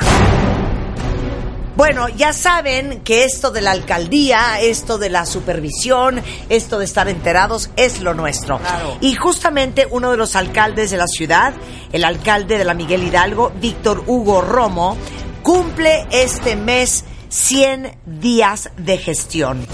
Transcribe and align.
Bueno, 1.77 2.09
ya 2.09 2.33
saben 2.33 2.99
que 3.05 3.23
esto 3.23 3.51
de 3.51 3.61
la 3.61 3.71
alcaldía, 3.71 4.59
esto 4.59 4.97
de 4.97 5.09
la 5.09 5.25
supervisión, 5.25 6.21
esto 6.49 6.79
de 6.79 6.83
estar 6.83 7.07
enterados 7.07 7.69
es 7.77 8.01
lo 8.01 8.13
nuestro. 8.13 8.59
Y 8.99 9.15
justamente 9.15 9.87
uno 9.89 10.11
de 10.11 10.17
los 10.17 10.35
alcaldes 10.35 10.91
de 10.91 10.97
la 10.97 11.07
ciudad, 11.07 11.53
el 11.93 12.03
alcalde 12.03 12.57
de 12.57 12.65
la 12.65 12.73
Miguel 12.73 13.03
Hidalgo, 13.03 13.53
Víctor 13.61 14.03
Hugo 14.05 14.41
Romo, 14.41 14.97
cumple 15.43 16.05
este 16.11 16.57
mes 16.57 17.05
100 17.29 17.99
días 18.05 18.69
de 18.75 18.97
gestión. 18.97 19.65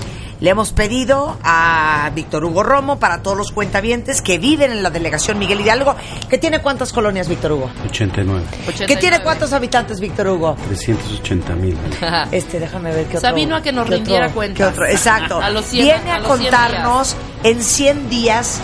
Le 0.43 0.49
hemos 0.49 0.73
pedido 0.73 1.37
a 1.41 2.11
Víctor 2.13 2.43
Hugo 2.43 2.63
Romo 2.63 2.99
para 2.99 3.21
todos 3.23 3.37
los 3.37 3.53
cuentavientes 3.53 4.21
que 4.21 4.37
viven 4.39 4.73
en 4.73 4.83
la 4.83 4.89
delegación 4.89 5.39
Miguel 5.39 5.61
Hidalgo, 5.61 5.95
que 6.29 6.37
tiene 6.37 6.59
cuántas 6.61 6.91
colonias, 6.91 7.29
Víctor 7.29 7.53
Hugo? 7.53 7.69
89. 7.89 8.43
¿Que 8.85 8.97
tiene 8.97 9.21
cuántos 9.23 9.53
habitantes, 9.53 10.01
Víctor 10.01 10.27
Hugo? 10.27 10.57
380 10.67 11.55
mil. 11.55 11.77
Este, 12.33 12.59
déjame 12.59 12.93
ver 12.93 13.05
qué 13.05 13.15
O 13.15 13.19
sea, 13.21 13.29
otro. 13.29 13.37
vino 13.37 13.55
a 13.55 13.61
que 13.61 13.71
nos 13.71 13.87
rindiera 13.87 14.25
otro- 14.25 14.35
cuentas. 14.35 14.57
qué 14.57 14.63
otro. 14.65 14.85
Exacto. 14.85 15.39
A 15.41 15.49
los 15.49 15.63
100 15.63 15.85
Viene 15.85 16.11
a 16.11 16.15
a, 16.15 16.19
los 16.19 16.27
100 16.37 16.51
contarnos 16.51 17.15
en 17.43 17.63
100 17.63 18.09
días 18.09 18.59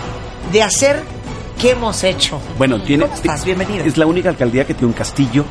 de 0.52 0.62
hacer 0.62 1.02
qué 1.58 1.70
hemos 1.70 2.04
hecho. 2.04 2.38
Bueno, 2.58 2.82
tiene. 2.82 3.04
¿Cómo 3.04 3.14
estás? 3.14 3.42
Bienvenido. 3.42 3.86
Es 3.86 3.96
la 3.96 4.04
única 4.04 4.28
alcaldía 4.28 4.66
que 4.66 4.74
tiene 4.74 4.88
un 4.88 4.92
castillo. 4.92 5.46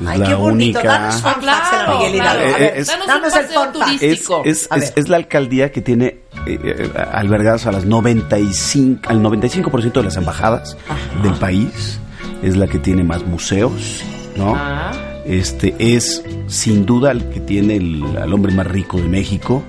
Es 0.00 0.06
Ay, 0.06 0.18
la 0.20 0.26
qué 0.28 0.34
bonito. 0.34 0.78
única. 0.78 0.92
Danos 0.98 1.14
fun 1.14 1.22
facts 1.32 1.44
la 1.44 1.52
claro, 1.70 1.98
claro. 2.12 2.40
Ver, 2.40 2.62
Eh, 2.62 2.72
es- 2.76 2.86
Danos 2.86 3.02
un 3.06 3.08
danos 3.08 3.36
el 3.36 3.42
paseo 3.46 3.60
fun. 3.72 3.82
Es, 3.82 3.98
turístico. 3.98 4.42
es, 4.44 4.68
es, 4.76 4.92
es 4.96 5.08
la 5.08 5.16
alcaldía 5.16 5.72
que 5.72 5.80
tiene 5.82 6.06
eh, 6.06 6.58
eh, 6.62 6.90
albergadas 7.12 7.66
a 7.66 7.72
las 7.72 7.84
95, 7.84 9.08
al 9.08 9.20
95% 9.22 9.92
de 9.92 10.02
las 10.04 10.16
embajadas 10.16 10.76
del 11.22 11.34
país. 11.34 11.98
Es 12.42 12.56
la 12.56 12.68
que 12.68 12.78
tiene 12.78 13.02
más 13.02 13.24
museos, 13.26 14.02
¿no? 14.36 14.54
Ah. 14.56 14.92
Este 15.26 15.74
es 15.78 16.22
sin 16.46 16.86
duda 16.86 17.10
el 17.10 17.28
que 17.28 17.40
tiene 17.40 17.76
el, 17.76 18.02
al 18.16 18.32
hombre 18.32 18.52
más 18.54 18.66
rico 18.66 18.96
de 18.98 19.08
México 19.08 19.62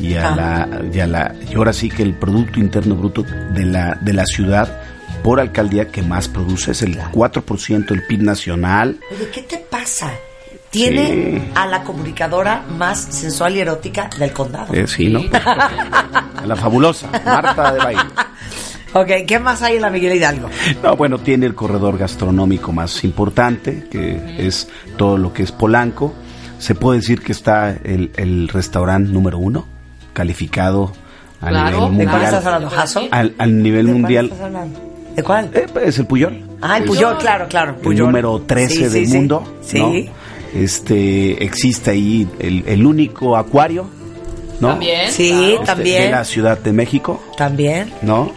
y 0.00 0.14
a 0.14 0.34
la 0.34 0.68
y 0.92 0.98
a 0.98 1.06
la 1.06 1.32
y 1.48 1.54
ahora 1.54 1.72
sí 1.72 1.88
que 1.88 2.02
el 2.02 2.18
producto 2.18 2.58
interno 2.58 2.96
bruto 2.96 3.22
de 3.54 3.66
la 3.66 3.94
de 4.00 4.12
la 4.12 4.24
ciudad 4.26 4.80
por 5.26 5.40
alcaldía 5.40 5.88
que 5.88 6.02
más 6.02 6.28
produce 6.28 6.70
es 6.70 6.82
el 6.82 6.96
4% 7.00 7.86
del 7.88 8.06
PIB 8.06 8.22
nacional. 8.22 9.00
Oye, 9.10 9.28
¿qué 9.32 9.42
te 9.42 9.58
pasa? 9.58 10.12
Tiene 10.70 11.06
Sí. 11.08 11.50
a 11.56 11.66
la 11.66 11.82
comunicadora 11.82 12.62
más 12.78 13.00
sensual 13.10 13.56
y 13.56 13.60
erótica 13.60 14.08
del 14.20 14.30
condado. 14.32 14.72
Eh, 14.72 14.86
sí, 14.86 15.08
¿no? 15.08 15.24
La 16.46 16.54
fabulosa 16.54 17.08
Marta 17.24 17.72
de 17.72 17.78
Baile. 17.78 18.02
Ok, 18.92 19.08
¿qué 19.26 19.40
más 19.40 19.62
hay 19.62 19.76
en 19.76 19.82
la 19.82 19.90
Miguel 19.90 20.14
Hidalgo? 20.14 20.48
No, 20.84 20.94
bueno, 20.96 21.18
tiene 21.18 21.46
el 21.46 21.56
corredor 21.56 21.98
gastronómico 21.98 22.70
más 22.70 23.02
importante, 23.02 23.88
que 23.90 24.46
es 24.46 24.68
todo 24.96 25.18
lo 25.18 25.32
que 25.32 25.42
es 25.42 25.50
Polanco. 25.50 26.14
Se 26.60 26.76
puede 26.76 27.00
decir 27.00 27.20
que 27.20 27.32
está 27.32 27.70
el, 27.82 28.12
el 28.16 28.46
restaurante 28.46 29.10
número 29.10 29.38
uno, 29.38 29.66
calificado 30.12 30.92
a 31.40 31.48
Claro, 31.48 31.64
nivel 31.64 31.72
¿De 31.72 31.78
cuál 31.80 31.92
mundial. 32.14 32.22
estás 32.22 32.46
hablando, 32.46 32.70
Jaso? 32.70 33.08
Al, 33.10 33.34
al 33.38 33.62
nivel 33.62 33.86
¿De 33.86 33.92
mundial. 33.92 34.30
¿De 35.16 35.22
cuál? 35.22 35.50
Eh, 35.54 35.66
es 35.84 35.98
el 35.98 36.06
Puyol. 36.06 36.42
Ah, 36.60 36.78
el 36.78 36.84
Puyol, 36.84 37.16
claro, 37.18 37.46
claro. 37.48 37.70
el 37.72 37.76
Puyol. 37.78 38.06
número 38.06 38.42
13 38.46 38.68
Sí, 38.68 38.76
sí, 38.84 38.88
del 38.90 39.06
sí. 39.08 39.14
mundo. 39.16 39.42
Sí. 39.62 39.78
¿no? 39.78 39.92
Este, 40.54 41.44
existe 41.44 41.90
ahí 41.90 42.28
el, 42.38 42.64
el 42.66 42.86
único 42.86 43.36
acuario, 43.36 43.86
¿no? 44.60 44.68
También. 44.68 45.10
Sí, 45.10 45.28
claro. 45.30 45.46
Este, 45.54 45.66
también. 45.66 46.02
De 46.04 46.10
la 46.10 46.24
Ciudad 46.24 46.58
de 46.58 46.72
México, 46.72 47.22
También. 47.36 47.92
¿no? 48.02 48.32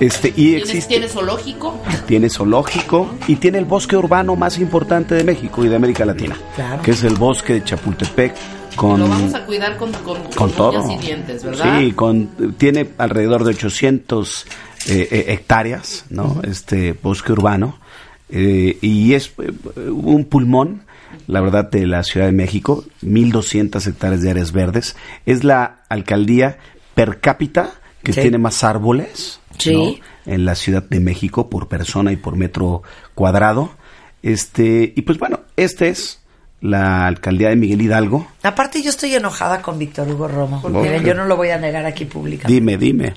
Este, 0.00 0.28
y 0.28 0.32
¿Tienes, 0.32 0.62
existe, 0.62 0.88
¿Tienes 0.94 1.12
zoológico? 1.12 1.78
tiene 2.06 2.30
zoológico 2.30 3.10
y 3.28 3.36
tiene 3.36 3.58
el 3.58 3.66
bosque 3.66 3.98
urbano 3.98 4.34
más 4.34 4.58
importante 4.58 5.14
de 5.14 5.24
México 5.24 5.62
y 5.62 5.68
de 5.68 5.76
América 5.76 6.06
Latina, 6.06 6.38
Claro. 6.56 6.80
que 6.82 6.92
es 6.92 7.04
el 7.04 7.16
bosque 7.16 7.52
de 7.54 7.64
Chapultepec 7.64 8.34
con 8.76 8.98
Lo 8.98 9.06
vamos 9.08 9.34
a 9.34 9.44
cuidar 9.44 9.76
con, 9.76 9.92
con, 9.92 10.16
con 10.34 10.50
todo. 10.52 10.82
uñas 10.82 10.98
y 11.02 11.06
dientes, 11.06 11.44
¿verdad? 11.44 11.78
Sí, 11.80 11.92
con 11.92 12.28
tiene 12.56 12.88
alrededor 12.96 13.44
de 13.44 13.50
800 13.50 14.46
eh, 14.88 15.08
eh, 15.10 15.24
hectáreas, 15.28 16.04
¿no? 16.10 16.40
Este 16.44 16.92
bosque 16.92 17.32
urbano 17.32 17.78
eh, 18.30 18.78
y 18.80 19.14
es 19.14 19.32
eh, 19.38 19.52
un 19.90 20.24
pulmón, 20.24 20.82
la 21.26 21.40
verdad, 21.40 21.70
de 21.70 21.86
la 21.86 22.02
Ciudad 22.02 22.26
de 22.26 22.32
México, 22.32 22.84
1.200 23.04 23.86
hectáreas 23.86 24.22
de 24.22 24.30
áreas 24.30 24.52
verdes. 24.52 24.96
Es 25.26 25.44
la 25.44 25.82
alcaldía 25.88 26.58
per 26.94 27.20
cápita 27.20 27.74
que 28.02 28.12
Sí. 28.12 28.22
tiene 28.22 28.38
más 28.38 28.64
árboles. 28.64 29.38
Sí. 29.58 29.74
¿no? 29.74 30.12
en 30.24 30.44
la 30.44 30.54
Ciudad 30.54 30.82
de 30.88 31.00
México 31.00 31.50
por 31.50 31.68
persona 31.68 32.12
y 32.12 32.16
por 32.16 32.36
metro 32.36 32.82
cuadrado. 33.14 33.72
Este, 34.22 34.92
y 34.94 35.02
pues 35.02 35.18
bueno, 35.18 35.40
este 35.56 35.88
es 35.88 36.20
la 36.60 37.06
alcaldía 37.06 37.48
de 37.48 37.56
Miguel 37.56 37.82
Hidalgo. 37.82 38.28
Aparte, 38.44 38.82
yo 38.82 38.90
estoy 38.90 39.14
enojada 39.14 39.60
con 39.62 39.78
Víctor 39.78 40.08
Hugo 40.08 40.28
Romo. 40.28 40.62
yo 41.04 41.14
no 41.14 41.24
lo 41.26 41.36
voy 41.36 41.50
a 41.50 41.58
negar 41.58 41.84
aquí 41.86 42.04
públicamente. 42.04 42.52
Dime, 42.52 42.76
dime. 42.76 43.14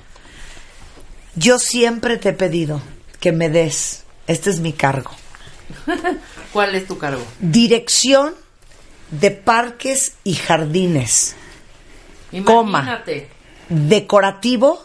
Yo 1.36 1.58
siempre 1.58 2.16
te 2.16 2.30
he 2.30 2.32
pedido 2.32 2.80
que 3.20 3.32
me 3.32 3.48
des, 3.48 4.02
este 4.26 4.50
es 4.50 4.60
mi 4.60 4.72
cargo, 4.72 5.10
¿Cuál 6.52 6.74
es 6.74 6.86
tu 6.86 6.96
cargo? 6.98 7.22
dirección 7.40 8.34
de 9.10 9.30
parques 9.30 10.14
y 10.24 10.34
jardines, 10.34 11.36
Coma. 12.44 13.02
Decorativo, 13.68 14.84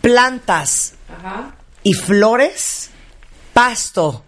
plantas 0.00 0.94
Ajá. 1.08 1.54
y 1.82 1.94
flores, 1.94 2.90
pasto 3.52 4.24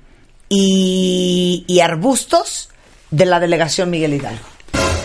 y, 0.49 1.65
y 1.66 1.81
arbustos 1.81 2.69
de 3.10 3.27
la 3.27 3.41
delegación 3.41 3.91
Miguel 3.91 4.15
Hidalgo. 4.15 4.44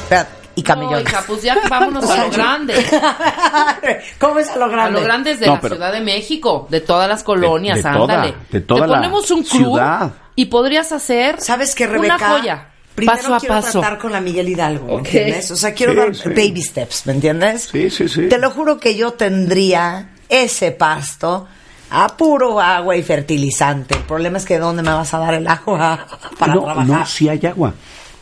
Espérate, 0.04 0.32
y 0.58 0.62
No, 0.62 0.66
camellones. 0.66 1.04
hija, 1.08 1.24
pues 1.26 1.42
ya 1.44 1.56
vámonos 1.70 2.10
a 2.10 2.26
lo 2.26 2.32
grande. 2.32 2.74
¿Cómo 4.20 4.40
es 4.40 4.50
a 4.50 4.58
lo 4.58 4.66
A 4.66 4.70
grande? 4.70 5.00
lo 5.00 5.06
grande 5.06 5.32
es 5.32 5.40
de 5.40 5.46
No, 5.48 5.54
la 5.56 5.62
pero- 5.62 5.76
Ciudad 5.76 5.92
de 5.94 6.02
México, 6.02 6.68
de 6.70 6.82
todas 6.82 7.08
las 7.08 7.24
colonias, 7.24 7.78
De- 7.84 7.90
de 7.90 7.96
toda- 7.96 8.14
ándale. 8.16 8.34
de 8.52 8.62
toda 8.62 8.82
Te 8.82 8.88
ponemos 8.94 9.32
un 9.32 9.44
club 9.44 9.62
ciudad. 9.78 10.12
y 10.36 10.46
podrías 10.46 10.92
hacer 10.92 11.40
¿Sabes 11.40 11.76
qué, 11.76 11.88
Rebeca? 11.88 12.16
una 12.16 12.30
joya. 12.30 12.68
Primero 12.96 13.18
paso 13.18 13.36
a 13.36 13.40
quiero 13.40 13.56
paso. 13.56 13.80
tratar 13.80 14.00
con 14.00 14.12
la 14.12 14.20
Miguel 14.20 14.50
Hidalgo, 14.50 14.88
¿me 14.88 14.94
Ok. 14.94 15.06
entiendes? 15.06 15.52
O 15.52 15.56
sea, 15.56 15.72
quiero 15.76 15.92
Sí, 15.94 15.98
dar 16.00 16.16
sí. 16.16 16.30
baby 16.30 16.62
steps, 16.64 17.06
¿me 17.06 17.14
entiendes? 17.14 17.70
Sí, 17.72 17.90
sí, 17.92 18.10
sí. 18.10 18.28
Te 18.28 18.40
lo 18.40 18.50
juro 18.50 18.80
que 18.80 18.96
yo 18.96 19.12
tendría 19.14 20.10
ese 20.30 20.72
pasto 20.72 21.48
a 21.92 22.08
puro 22.18 22.60
agua 22.60 22.96
y 22.96 23.04
fertilizante. 23.04 23.94
El 23.96 24.02
problema 24.02 24.40
es 24.40 24.46
que 24.46 24.58
¿dónde 24.58 24.82
me 24.82 24.90
vas 24.92 25.14
a 25.14 25.20
dar 25.20 25.36
el 25.36 25.48
agua 25.48 26.08
para 26.40 26.56
no, 26.56 26.64
trabajar? 26.64 26.88
no, 26.88 27.06
sí 27.06 27.30
hay 27.30 27.46
agua. 27.46 27.74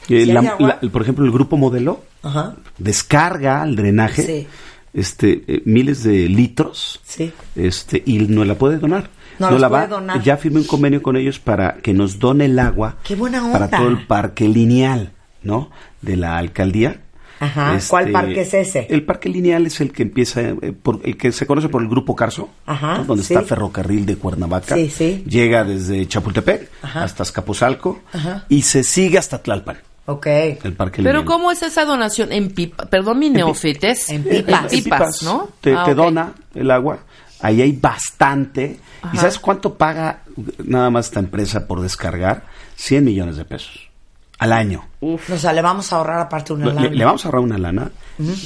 Eh, 0.10 0.26
¿Sí 0.26 0.32
la- 0.32 0.40
hay 0.42 0.48
agua? 0.48 0.80
la- 0.82 0.90
por 0.92 1.02
ejemplo, 1.02 1.26
el 1.26 1.32
grupo 1.32 1.58
modelo 1.58 2.04
Ajá. 2.24 2.56
descarga 2.78 3.62
al 3.62 3.76
drenaje 3.76 4.22
Sí. 4.24 4.48
este 4.94 5.44
eh, 5.48 5.62
miles 5.66 6.04
de 6.04 6.28
litros 6.30 7.02
Sí. 7.06 7.32
este 7.56 8.02
y 8.06 8.20
no 8.20 8.46
la 8.46 8.56
puede 8.56 8.78
donar. 8.78 9.10
No 9.40 9.52
los 9.52 9.60
la 9.60 9.68
puede 9.70 9.82
va- 9.84 9.88
donar. 9.88 10.24
Ya 10.24 10.38
firmé 10.38 10.60
un 10.60 10.66
convenio 10.68 11.02
con 11.04 11.18
ellos 11.18 11.40
para 11.40 11.76
que 11.78 11.94
nos 11.94 12.20
done 12.20 12.46
el 12.46 12.58
agua 12.60 12.98
¡Qué 13.04 13.16
buena 13.16 13.52
para 13.52 13.70
todo 13.70 13.88
el 13.90 14.06
parque 14.08 14.48
lineal, 14.48 15.12
¿no? 15.44 15.70
De 16.02 16.16
la 16.16 16.38
alcaldía. 16.38 17.02
Ajá. 17.38 17.76
Este, 17.76 17.90
¿Cuál 17.90 18.12
parque 18.12 18.42
es 18.42 18.54
ese? 18.54 18.88
El 18.90 19.04
parque 19.04 19.28
lineal 19.28 19.66
es 19.66 19.82
el 19.82 19.92
que 19.92 20.04
empieza, 20.04 20.40
eh, 20.40 20.72
por, 20.82 21.02
el 21.04 21.18
que 21.18 21.34
se 21.34 21.46
conoce 21.46 21.68
por 21.68 21.82
el 21.82 21.90
Grupo 21.90 22.16
Carso, 22.16 22.48
Ajá, 22.66 23.00
¿no? 23.00 23.04
donde 23.04 23.24
sí. 23.26 23.34
está 23.34 23.46
Ferrocarril 23.46 24.06
de 24.06 24.16
Cuernavaca. 24.16 24.74
Sí, 24.76 24.90
sí. 24.90 25.22
Llega 25.28 25.66
desde 25.66 26.08
Chapultepec 26.08 26.70
Ajá. 26.82 27.04
hasta 27.04 27.24
Azcapotzalco 27.24 28.00
y 28.48 28.62
se 28.62 28.86
sigue 28.86 29.18
hasta 29.18 29.44
Tlalpan, 29.44 29.76
Ok. 30.08 30.26
el 30.28 30.74
parque 30.78 31.02
Pero 31.02 31.20
lineal. 31.20 31.26
¿cómo 31.26 31.52
es 31.52 31.62
esa 31.64 31.84
donación? 31.86 32.32
En 32.32 32.50
pipa, 32.52 32.86
perdón 32.86 33.20
mi 33.20 33.30
neofites. 33.30 34.10
En 34.10 34.24
pipas. 34.24 34.72
En 34.74 34.84
pipas. 34.84 35.24
¿no? 35.24 35.50
Te, 35.62 35.76
Ah, 35.76 35.84
te 35.86 35.96
dona 35.96 36.34
el 36.54 36.70
agua. 36.72 37.00
Ahí 37.42 37.62
hay 37.62 37.72
bastante. 37.74 38.80
¿Y 39.14 39.18
sabes 39.18 39.38
cuánto 39.40 39.76
paga 39.76 40.22
nada 40.64 40.90
más 40.90 41.08
esta 41.08 41.20
empresa 41.20 41.68
por 41.68 41.82
descargar? 41.82 42.44
100 42.76 43.04
millones 43.06 43.38
de 43.38 43.46
pesos. 43.46 43.90
al 44.38 44.52
año. 44.52 44.84
O 45.00 45.18
sea, 45.38 45.54
le 45.54 45.62
vamos 45.62 45.92
a 45.94 45.96
ahorrar 45.98 46.20
aparte 46.20 46.52
una 46.54 46.66
Le, 46.68 46.74
lana. 46.74 46.90
le 46.90 47.06
vamos 47.06 47.24
a 47.26 47.28
ahorrar 47.30 47.42
una 47.42 47.58
lana. 47.58 47.90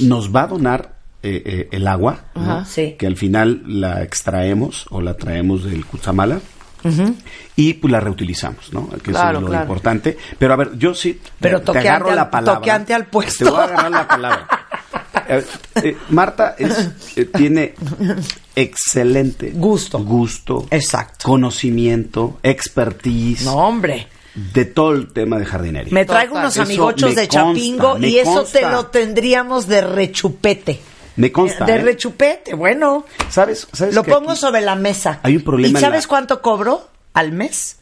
Nos 0.02 0.34
va 0.34 0.42
a 0.42 0.46
donar 0.46 0.92
eh, 1.22 1.42
eh, 1.44 1.68
el 1.72 1.86
agua, 1.88 2.20
¿no? 2.36 2.42
Ajá. 2.42 2.64
Sí. 2.64 2.94
que 2.98 3.06
al 3.06 3.16
final 3.16 3.62
la 3.66 4.02
extraemos 4.02 4.86
o 4.90 5.00
la 5.00 5.14
traemos 5.14 5.64
del 5.64 5.84
Cutzamala. 5.84 6.40
Y 7.56 7.74
pues 7.74 7.90
la 7.92 8.00
reutilizamos, 8.00 8.72
¿no? 8.72 8.88
Que 8.88 9.10
Claro, 9.12 9.38
es 9.38 9.42
lo 9.42 9.48
claro. 9.50 9.64
importante. 9.64 10.16
Pero 10.38 10.52
a 10.54 10.56
ver, 10.56 10.78
yo 10.78 10.94
sí 10.94 11.20
Pero 11.40 11.60
te 11.62 11.78
agarro 11.78 12.10
al- 12.10 12.16
la 12.16 12.30
palabra. 12.30 12.60
toqueante 12.60 12.94
al 12.94 13.06
puesto. 13.06 13.44
Te 13.44 13.50
voy 13.50 13.60
a 13.60 13.64
agarrar 13.64 13.90
la 13.90 14.08
palabra. 14.08 14.48
Eh, 15.32 15.44
eh, 15.84 15.96
Marta 16.08 16.56
es, 16.58 16.90
eh, 17.14 17.24
tiene 17.24 17.74
excelente 18.56 19.50
Gusto. 19.54 19.98
gusto, 20.00 20.66
Exacto. 20.70 21.24
conocimiento, 21.28 22.38
expertise 22.42 23.44
No, 23.44 23.54
hombre. 23.56 24.08
de 24.34 24.64
todo 24.64 24.92
el 24.92 25.12
tema 25.12 25.38
de 25.38 25.46
jardinería. 25.46 25.92
Me 25.92 26.04
traigo 26.04 26.34
Total. 26.34 26.44
unos 26.44 26.58
amigochos 26.58 27.14
de 27.14 27.28
consta, 27.28 27.48
Chapingo 27.48 27.98
y 27.98 28.18
eso 28.18 28.44
te 28.44 28.62
lo 28.62 28.86
tendríamos 28.86 29.66
de 29.66 29.80
rechupete. 29.82 30.80
Me 31.20 31.30
consta. 31.32 31.64
De 31.64 31.74
¿eh? 31.74 31.78
rechupete, 31.78 32.54
bueno. 32.54 33.04
¿Sabes? 33.28 33.66
¿Sabes 33.72 33.94
Lo 33.94 34.02
que 34.02 34.10
pongo 34.12 34.30
aquí 34.32 34.40
sobre 34.40 34.60
la 34.62 34.74
mesa. 34.74 35.20
Hay 35.22 35.36
un 35.36 35.42
problema 35.44 35.78
¿Y 35.78 35.82
sabes 35.82 36.04
la- 36.04 36.08
cuánto 36.08 36.40
cobro 36.42 36.88
al 37.14 37.32
mes? 37.32 37.76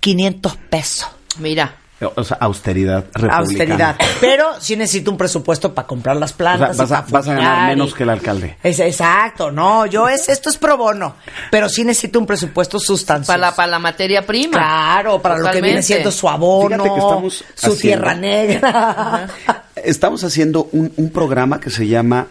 500 0.00 0.56
pesos. 0.70 1.08
Mira. 1.38 1.76
O 2.16 2.24
sea, 2.24 2.36
austeridad 2.38 3.04
republicana. 3.14 3.36
Austeridad. 3.38 3.96
Pero 4.20 4.60
sí 4.60 4.76
necesito 4.76 5.10
un 5.10 5.16
presupuesto 5.16 5.72
para 5.72 5.86
comprar 5.86 6.16
las 6.16 6.32
O 6.32 6.36
sea, 6.36 6.36
plantas. 6.36 6.76
vas, 6.76 6.92
a, 6.92 7.00
para 7.06 7.12
vas 7.12 7.28
a 7.28 7.34
ganar 7.34 7.68
menos 7.70 7.90
y- 7.90 7.92
que 7.94 8.02
el 8.02 8.10
alcalde. 8.10 8.56
Es, 8.62 8.78
exacto, 8.80 9.50
no, 9.50 9.86
yo 9.86 10.08
es, 10.08 10.28
esto 10.28 10.50
es 10.50 10.56
pro 10.58 10.76
bono, 10.76 11.14
pero 11.50 11.68
sí 11.68 11.82
necesito 11.84 12.18
un 12.18 12.26
presupuesto 12.26 12.78
sustancioso. 12.78 13.28
Para 13.28 13.38
la, 13.50 13.56
para 13.56 13.68
la 13.68 13.78
materia 13.78 14.26
prima. 14.26 14.52
Claro, 14.58 15.22
para 15.22 15.38
lo 15.38 15.50
que 15.50 15.62
viene 15.62 15.82
siendo 15.82 16.10
su 16.10 16.28
abono, 16.28 16.82
Fíjate 16.82 16.88
que 16.90 17.00
estamos 17.00 17.34
su 17.36 17.44
haciendo- 17.72 17.76
tierra 17.80 18.14
negra. 18.14 19.28
Estamos 19.76 20.24
haciendo 20.24 20.68
un, 20.72 20.92
un 20.96 21.10
programa 21.10 21.58
que 21.60 21.70
se 21.70 21.86
llama 21.86 22.26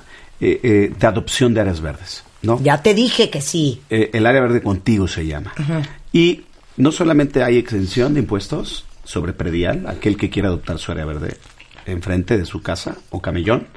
eh, 0.45 0.59
eh, 0.61 0.93
de 0.99 1.07
adopción 1.07 1.53
de 1.53 1.61
áreas 1.61 1.79
verdes, 1.79 2.21
¿no? 2.41 2.61
ya 2.61 2.81
te 2.81 2.93
dije 2.93 3.29
que 3.29 3.39
sí. 3.39 3.81
Eh, 3.89 4.09
el 4.11 4.25
área 4.25 4.41
verde 4.41 4.61
contigo 4.61 5.07
se 5.07 5.25
llama. 5.25 5.53
Y 6.11 6.41
no 6.75 6.91
solamente 6.91 7.43
hay 7.43 7.57
exención 7.57 8.13
de 8.13 8.19
impuestos 8.19 8.83
sobre 9.05 9.31
predial, 9.31 9.87
aquel 9.87 10.17
que 10.17 10.29
quiera 10.29 10.49
adoptar 10.49 10.79
su 10.79 10.91
área 10.91 11.05
verde 11.05 11.37
enfrente 11.85 12.37
de 12.37 12.45
su 12.45 12.61
casa 12.61 12.97
o 13.09 13.21
camellón, 13.21 13.67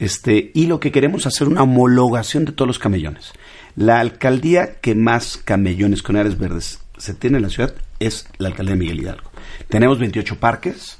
este, 0.00 0.50
y 0.52 0.66
lo 0.66 0.80
que 0.80 0.90
queremos 0.90 1.28
hacer 1.28 1.46
una 1.46 1.62
homologación 1.62 2.44
de 2.44 2.50
todos 2.50 2.66
los 2.66 2.80
camellones. 2.80 3.32
La 3.76 4.00
alcaldía 4.00 4.80
que 4.80 4.96
más 4.96 5.36
camellones 5.36 6.02
con 6.02 6.16
áreas 6.16 6.38
verdes 6.38 6.80
se 6.98 7.14
tiene 7.14 7.36
en 7.36 7.44
la 7.44 7.50
ciudad 7.50 7.72
es 8.00 8.26
la 8.38 8.48
alcaldía 8.48 8.74
de 8.74 8.80
Miguel 8.80 9.00
Hidalgo. 9.00 9.30
Tenemos 9.68 10.00
28 10.00 10.40
parques 10.40 10.98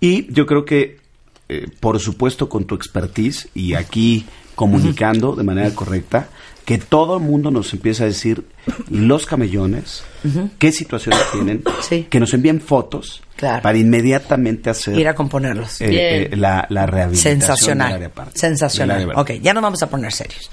y 0.00 0.30
yo 0.30 0.44
creo 0.44 0.66
que, 0.66 0.98
eh, 1.48 1.66
por 1.80 1.98
supuesto, 2.00 2.48
con 2.48 2.64
tu 2.64 2.74
expertise 2.74 3.48
y 3.54 3.74
aquí 3.74 4.26
comunicando 4.54 5.34
de 5.34 5.42
manera 5.44 5.70
correcta, 5.74 6.28
que 6.64 6.78
todo 6.78 7.16
el 7.18 7.22
mundo 7.22 7.50
nos 7.50 7.72
empiece 7.74 8.04
a 8.04 8.06
decir 8.06 8.44
los 8.88 9.26
camellones, 9.26 10.02
qué 10.58 10.72
situaciones 10.72 11.20
tienen, 11.32 11.62
Sí. 11.82 12.06
que 12.08 12.18
nos 12.20 12.32
envíen 12.32 12.60
fotos 12.62 13.22
Claro. 13.36 13.62
para 13.62 13.76
inmediatamente 13.76 14.70
hacer 14.70 14.98
Ir 14.98 15.08
a 15.08 15.14
componerlos. 15.14 15.80
eh, 15.82 16.28
eh, 16.32 16.36
la, 16.36 16.66
la 16.70 16.86
rehabilitación 16.86 17.38
del 17.40 17.46
Sensacional. 17.48 18.00
del 18.00 18.10
Sensacional. 18.34 18.96
área 18.96 19.06
verde. 19.08 19.20
Ok, 19.20 19.30
ya 19.42 19.52
nos 19.52 19.62
vamos 19.62 19.82
a 19.82 19.90
poner 19.90 20.12
serios. 20.12 20.50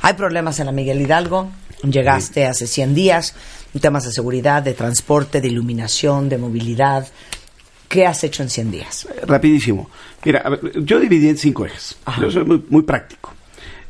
Hay 0.00 0.14
problemas 0.14 0.58
en 0.58 0.66
la 0.66 0.72
Miguel 0.72 1.00
Hidalgo. 1.00 1.50
Llegaste 1.88 2.46
hace 2.46 2.66
100 2.66 2.94
días. 2.94 3.34
Temas 3.80 4.04
de 4.04 4.12
seguridad, 4.12 4.62
de 4.62 4.72
transporte, 4.72 5.40
de 5.40 5.48
iluminación, 5.48 6.28
de 6.28 6.38
movilidad. 6.38 7.06
¿Qué 7.94 8.04
has 8.04 8.24
hecho 8.24 8.42
en 8.42 8.50
100 8.50 8.70
días? 8.72 9.08
Rapidísimo. 9.24 9.88
Mira, 10.24 10.40
a 10.40 10.48
ver, 10.48 10.82
yo 10.84 10.98
dividí 10.98 11.28
en 11.28 11.38
cinco 11.38 11.64
ejes. 11.64 11.96
Ajá. 12.04 12.22
Yo 12.22 12.28
soy 12.28 12.44
muy, 12.44 12.60
muy 12.68 12.82
práctico. 12.82 13.32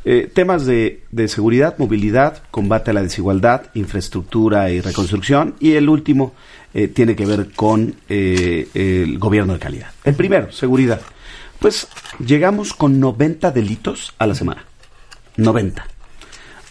Eh, 0.04 0.30
temas 0.30 0.66
de, 0.66 1.04
de 1.10 1.26
seguridad, 1.26 1.76
movilidad, 1.78 2.42
combate 2.50 2.90
a 2.90 2.92
la 2.92 3.02
desigualdad, 3.02 3.62
infraestructura 3.72 4.70
y 4.70 4.82
reconstrucción. 4.82 5.54
Y 5.58 5.72
el 5.72 5.88
último 5.88 6.34
eh, 6.74 6.88
tiene 6.88 7.16
que 7.16 7.24
ver 7.24 7.52
con 7.52 7.96
eh, 8.10 8.68
el 8.74 9.18
gobierno 9.18 9.54
de 9.54 9.58
calidad. 9.58 9.88
El 10.04 10.14
primero, 10.14 10.52
seguridad. 10.52 11.00
Pues 11.58 11.88
llegamos 12.18 12.74
con 12.74 13.00
90 13.00 13.52
delitos 13.52 14.12
a 14.18 14.26
la 14.26 14.34
semana. 14.34 14.66
90. 15.38 15.82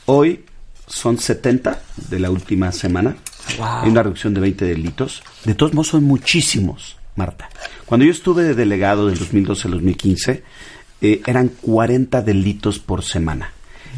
Hoy 0.06 0.45
son 0.86 1.18
70 1.18 1.81
de 2.12 2.19
la 2.19 2.29
última 2.29 2.71
semana. 2.71 3.15
Hay 3.59 3.89
una 3.89 4.03
reducción 4.03 4.36
de 4.36 4.41
20 4.41 4.65
delitos. 4.65 5.24
De 5.45 5.56
todos 5.56 5.74
modos, 5.74 5.88
son 5.88 6.03
muchísimos, 6.03 6.97
Marta. 7.15 7.50
Cuando 7.86 8.06
yo 8.06 8.12
estuve 8.12 8.44
de 8.44 8.56
delegado 8.56 9.07
del 9.07 9.18
2012 9.19 9.68
al 9.68 9.71
2015, 9.74 10.44
eh, 11.01 11.21
eran 11.25 11.50
40 11.62 12.21
delitos 12.21 12.80
por 12.80 13.04
semana. 13.04 13.51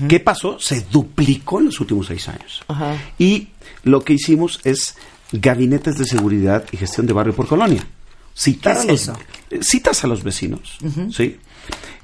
¿Qué 0.09 0.19
pasó? 0.19 0.59
Se 0.59 0.81
duplicó 0.91 1.59
en 1.59 1.67
los 1.67 1.79
últimos 1.79 2.07
seis 2.07 2.27
años. 2.27 2.63
Y 3.17 3.47
lo 3.83 4.03
que 4.03 4.13
hicimos 4.13 4.59
es 4.65 4.97
gabinetes 5.31 5.97
de 5.97 6.06
seguridad 6.06 6.65
y 6.71 6.77
gestión 6.77 7.06
de 7.06 7.13
barrio 7.13 7.33
por 7.33 7.47
colonia. 7.47 7.85
Citar 8.35 8.73
¿Qué 8.73 8.79
a 8.79 8.81
es 8.83 8.88
los- 8.89 9.01
eso? 9.01 9.17
eh, 9.51 9.59
citas 9.63 10.03
a 10.03 10.07
los 10.07 10.21
vecinos, 10.23 10.77
¿sí? 11.13 11.38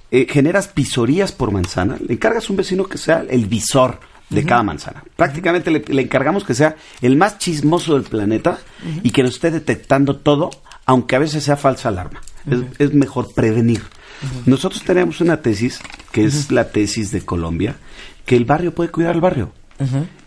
Eh, 0.09 0.25
generas 0.29 0.73
visorías 0.73 1.33
por 1.33 1.51
manzana, 1.51 1.97
le 2.05 2.13
encargas 2.13 2.45
a 2.49 2.53
un 2.53 2.57
vecino 2.57 2.85
que 2.85 2.97
sea 2.97 3.25
el 3.29 3.45
visor 3.47 3.99
de 4.29 4.45
cada 4.45 4.63
manzana. 4.63 5.03
Prácticamente 5.17 5.69
le, 5.71 5.79
le 5.85 6.01
encargamos 6.03 6.45
que 6.45 6.53
sea 6.53 6.77
el 7.01 7.17
más 7.17 7.37
chismoso 7.39 7.95
del 7.95 8.03
planeta 8.03 8.59
y 9.03 9.09
que 9.11 9.23
lo 9.23 9.27
esté 9.29 9.51
detectando 9.51 10.15
todo, 10.15 10.49
aunque 10.85 11.15
a 11.15 11.19
veces 11.19 11.43
sea 11.43 11.57
falsa 11.57 11.89
alarma. 11.89 12.21
es, 12.49 12.59
es 12.79 12.93
mejor 12.93 13.33
prevenir. 13.35 13.81
Nosotros 14.45 14.83
tenemos 14.83 15.19
una 15.21 15.41
tesis, 15.41 15.79
que 16.11 16.25
es 16.25 16.51
la 16.51 16.69
tesis 16.71 17.11
de 17.11 17.21
Colombia, 17.21 17.75
que 18.25 18.35
el 18.35 18.45
barrio 18.45 18.73
puede 18.73 18.91
cuidar 18.91 19.13
al 19.15 19.21
barrio. 19.21 19.51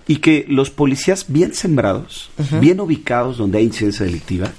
Y 0.06 0.16
que 0.16 0.44
los 0.48 0.68
policías 0.70 1.26
bien 1.28 1.54
sembrados, 1.54 2.30
bien 2.60 2.78
ubicados 2.80 3.38
donde 3.38 3.58
hay 3.58 3.64
incidencia 3.64 4.04
delictiva, 4.04 4.50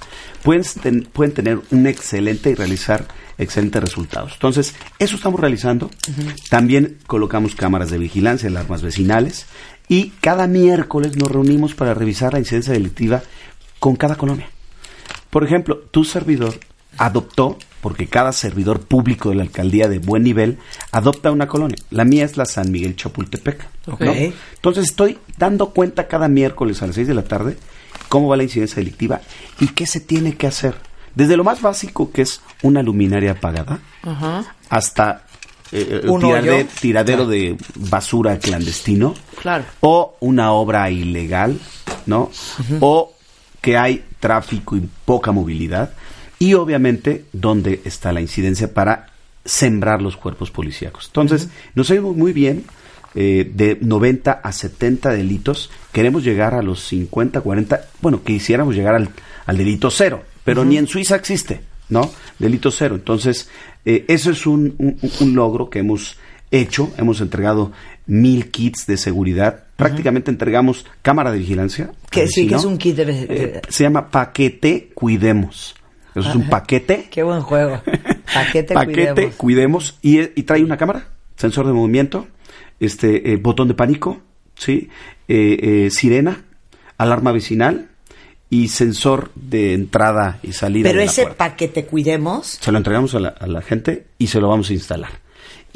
pueden, 0.42 0.64
ten- 0.82 1.08
pueden 1.12 1.32
tener 1.34 1.60
un 1.70 1.86
excelente 1.86 2.50
y 2.50 2.54
realizar 2.54 3.06
excelentes 3.38 3.80
resultados. 3.82 4.32
Entonces, 4.32 4.74
eso 4.98 5.16
estamos 5.16 5.38
realizando. 5.38 5.90
También 6.48 6.98
colocamos 7.06 7.54
cámaras 7.54 7.90
de 7.90 7.98
vigilancia, 7.98 8.48
alarmas 8.48 8.82
vecinales. 8.82 9.46
Y 9.88 10.10
cada 10.20 10.46
miércoles 10.48 11.14
nos 11.16 11.30
reunimos 11.30 11.74
para 11.74 11.94
revisar 11.94 12.32
la 12.32 12.38
incidencia 12.40 12.72
delictiva 12.72 13.22
con 13.78 13.94
cada 13.96 14.16
colonia. 14.16 14.48
Por 15.36 15.44
ejemplo, 15.44 15.76
tu 15.90 16.02
servidor 16.02 16.54
adoptó, 16.96 17.58
porque 17.82 18.06
cada 18.06 18.32
servidor 18.32 18.80
público 18.80 19.28
de 19.28 19.34
la 19.34 19.42
alcaldía 19.42 19.86
de 19.86 19.98
buen 19.98 20.22
nivel 20.22 20.56
adopta 20.92 21.30
una 21.30 21.46
colonia. 21.46 21.76
La 21.90 22.06
mía 22.06 22.24
es 22.24 22.38
la 22.38 22.46
San 22.46 22.72
Miguel 22.72 22.96
Chapultepec. 22.96 23.68
¿no? 23.86 23.92
Ok. 23.96 24.00
Entonces 24.54 24.84
estoy 24.88 25.18
dando 25.36 25.74
cuenta 25.74 26.08
cada 26.08 26.28
miércoles 26.28 26.80
a 26.80 26.86
las 26.86 26.94
6 26.94 27.08
de 27.08 27.12
la 27.12 27.24
tarde 27.24 27.58
cómo 28.08 28.28
va 28.28 28.38
la 28.38 28.44
incidencia 28.44 28.76
delictiva 28.76 29.20
y 29.60 29.68
qué 29.68 29.84
se 29.86 30.00
tiene 30.00 30.38
que 30.38 30.46
hacer. 30.46 30.74
Desde 31.14 31.36
lo 31.36 31.44
más 31.44 31.60
básico, 31.60 32.10
que 32.12 32.22
es 32.22 32.40
una 32.62 32.82
luminaria 32.82 33.32
apagada, 33.32 33.80
hasta 34.70 35.26
eh, 35.70 36.00
eh, 36.02 36.08
tirade- 36.30 36.66
tiradero 36.80 37.26
de 37.26 37.58
basura 37.74 38.38
clandestino 38.38 39.12
Claro. 39.42 39.64
o 39.80 40.16
una 40.20 40.52
obra 40.52 40.88
ilegal, 40.90 41.58
¿no? 42.06 42.30
O 42.80 43.12
que 43.60 43.76
hay 43.76 44.02
tráfico 44.26 44.76
y 44.76 44.82
poca 45.04 45.30
movilidad. 45.32 45.90
Y 46.38 46.54
obviamente, 46.54 47.24
¿dónde 47.32 47.80
está 47.84 48.12
la 48.12 48.20
incidencia 48.20 48.74
para 48.74 49.06
sembrar 49.44 50.02
los 50.02 50.16
cuerpos 50.16 50.50
policíacos? 50.50 51.06
Entonces, 51.06 51.48
nos 51.74 51.90
ha 51.90 51.94
ido 51.94 52.12
muy 52.12 52.32
bien. 52.32 52.64
eh, 53.18 53.50
de 53.54 53.78
90 53.80 54.30
a 54.30 54.52
70 54.52 55.08
delitos, 55.10 55.70
queremos 55.90 56.22
llegar 56.22 56.52
a 56.54 56.60
los 56.60 56.80
50, 56.86 57.40
40, 57.40 57.80
bueno, 58.02 58.22
quisiéramos 58.22 58.74
llegar 58.74 58.94
al, 58.94 59.08
al 59.46 59.56
delito 59.56 59.90
cero, 59.90 60.22
pero 60.44 60.66
ni 60.66 60.76
en 60.76 60.86
Suiza 60.86 61.16
existe, 61.16 61.62
¿no? 61.88 62.10
Delito 62.38 62.70
cero. 62.70 62.94
Entonces, 62.96 63.48
eh, 63.86 64.04
eso 64.08 64.30
es 64.30 64.46
un, 64.46 64.74
un- 64.76 64.98
un 65.20 65.34
logro 65.34 65.70
que 65.70 65.78
hemos 65.78 66.18
hecho, 66.50 66.90
hemos 66.98 67.22
entregado 67.22 67.72
mil 68.06 68.50
kits 68.50 68.86
de 68.86 68.98
seguridad, 68.98 69.64
prácticamente 69.76 70.30
entregamos 70.30 70.86
cámara 71.02 71.30
de 71.30 71.38
vigilancia. 71.38 71.90
Que 72.10 72.26
sí, 72.28 72.46
que 72.46 72.54
es 72.54 72.64
un 72.64 72.78
kit 72.78 72.96
de... 72.96 73.26
Eh, 73.28 73.62
se 73.68 73.84
llama 73.84 74.10
paquete 74.10 74.90
cuidemos. 74.94 75.74
Eso 76.14 76.30
es 76.30 76.34
un 76.34 76.48
paquete. 76.48 77.08
Qué 77.10 77.22
buen 77.22 77.42
juego. 77.42 77.80
Paquete, 78.32 78.74
paquete 78.74 79.12
cuidemos. 79.36 79.36
cuidemos 79.36 79.98
y, 80.02 80.20
y 80.20 80.42
trae 80.44 80.64
una 80.64 80.76
cámara, 80.76 81.08
sensor 81.36 81.66
de 81.66 81.72
movimiento, 81.72 82.26
este 82.80 83.32
eh, 83.32 83.36
botón 83.36 83.68
de 83.68 83.74
pánico, 83.74 84.22
sí, 84.54 84.88
Eh, 85.28 85.86
eh, 85.86 85.90
sirena, 85.90 86.44
alarma 86.98 87.32
vecinal 87.32 87.88
y 88.48 88.68
sensor 88.68 89.32
de 89.34 89.74
entrada 89.74 90.38
y 90.40 90.52
salida. 90.52 90.88
Pero 90.88 91.00
de 91.00 91.06
la 91.06 91.10
ese 91.10 91.22
puerta. 91.22 91.50
paquete 91.50 91.84
cuidemos, 91.84 92.58
se 92.60 92.70
lo 92.70 92.78
entregamos 92.78 93.12
a 93.16 93.18
la, 93.18 93.28
a 93.30 93.48
la 93.48 93.60
gente 93.60 94.06
y 94.18 94.28
se 94.28 94.40
lo 94.40 94.48
vamos 94.48 94.70
a 94.70 94.72
instalar. 94.72 95.10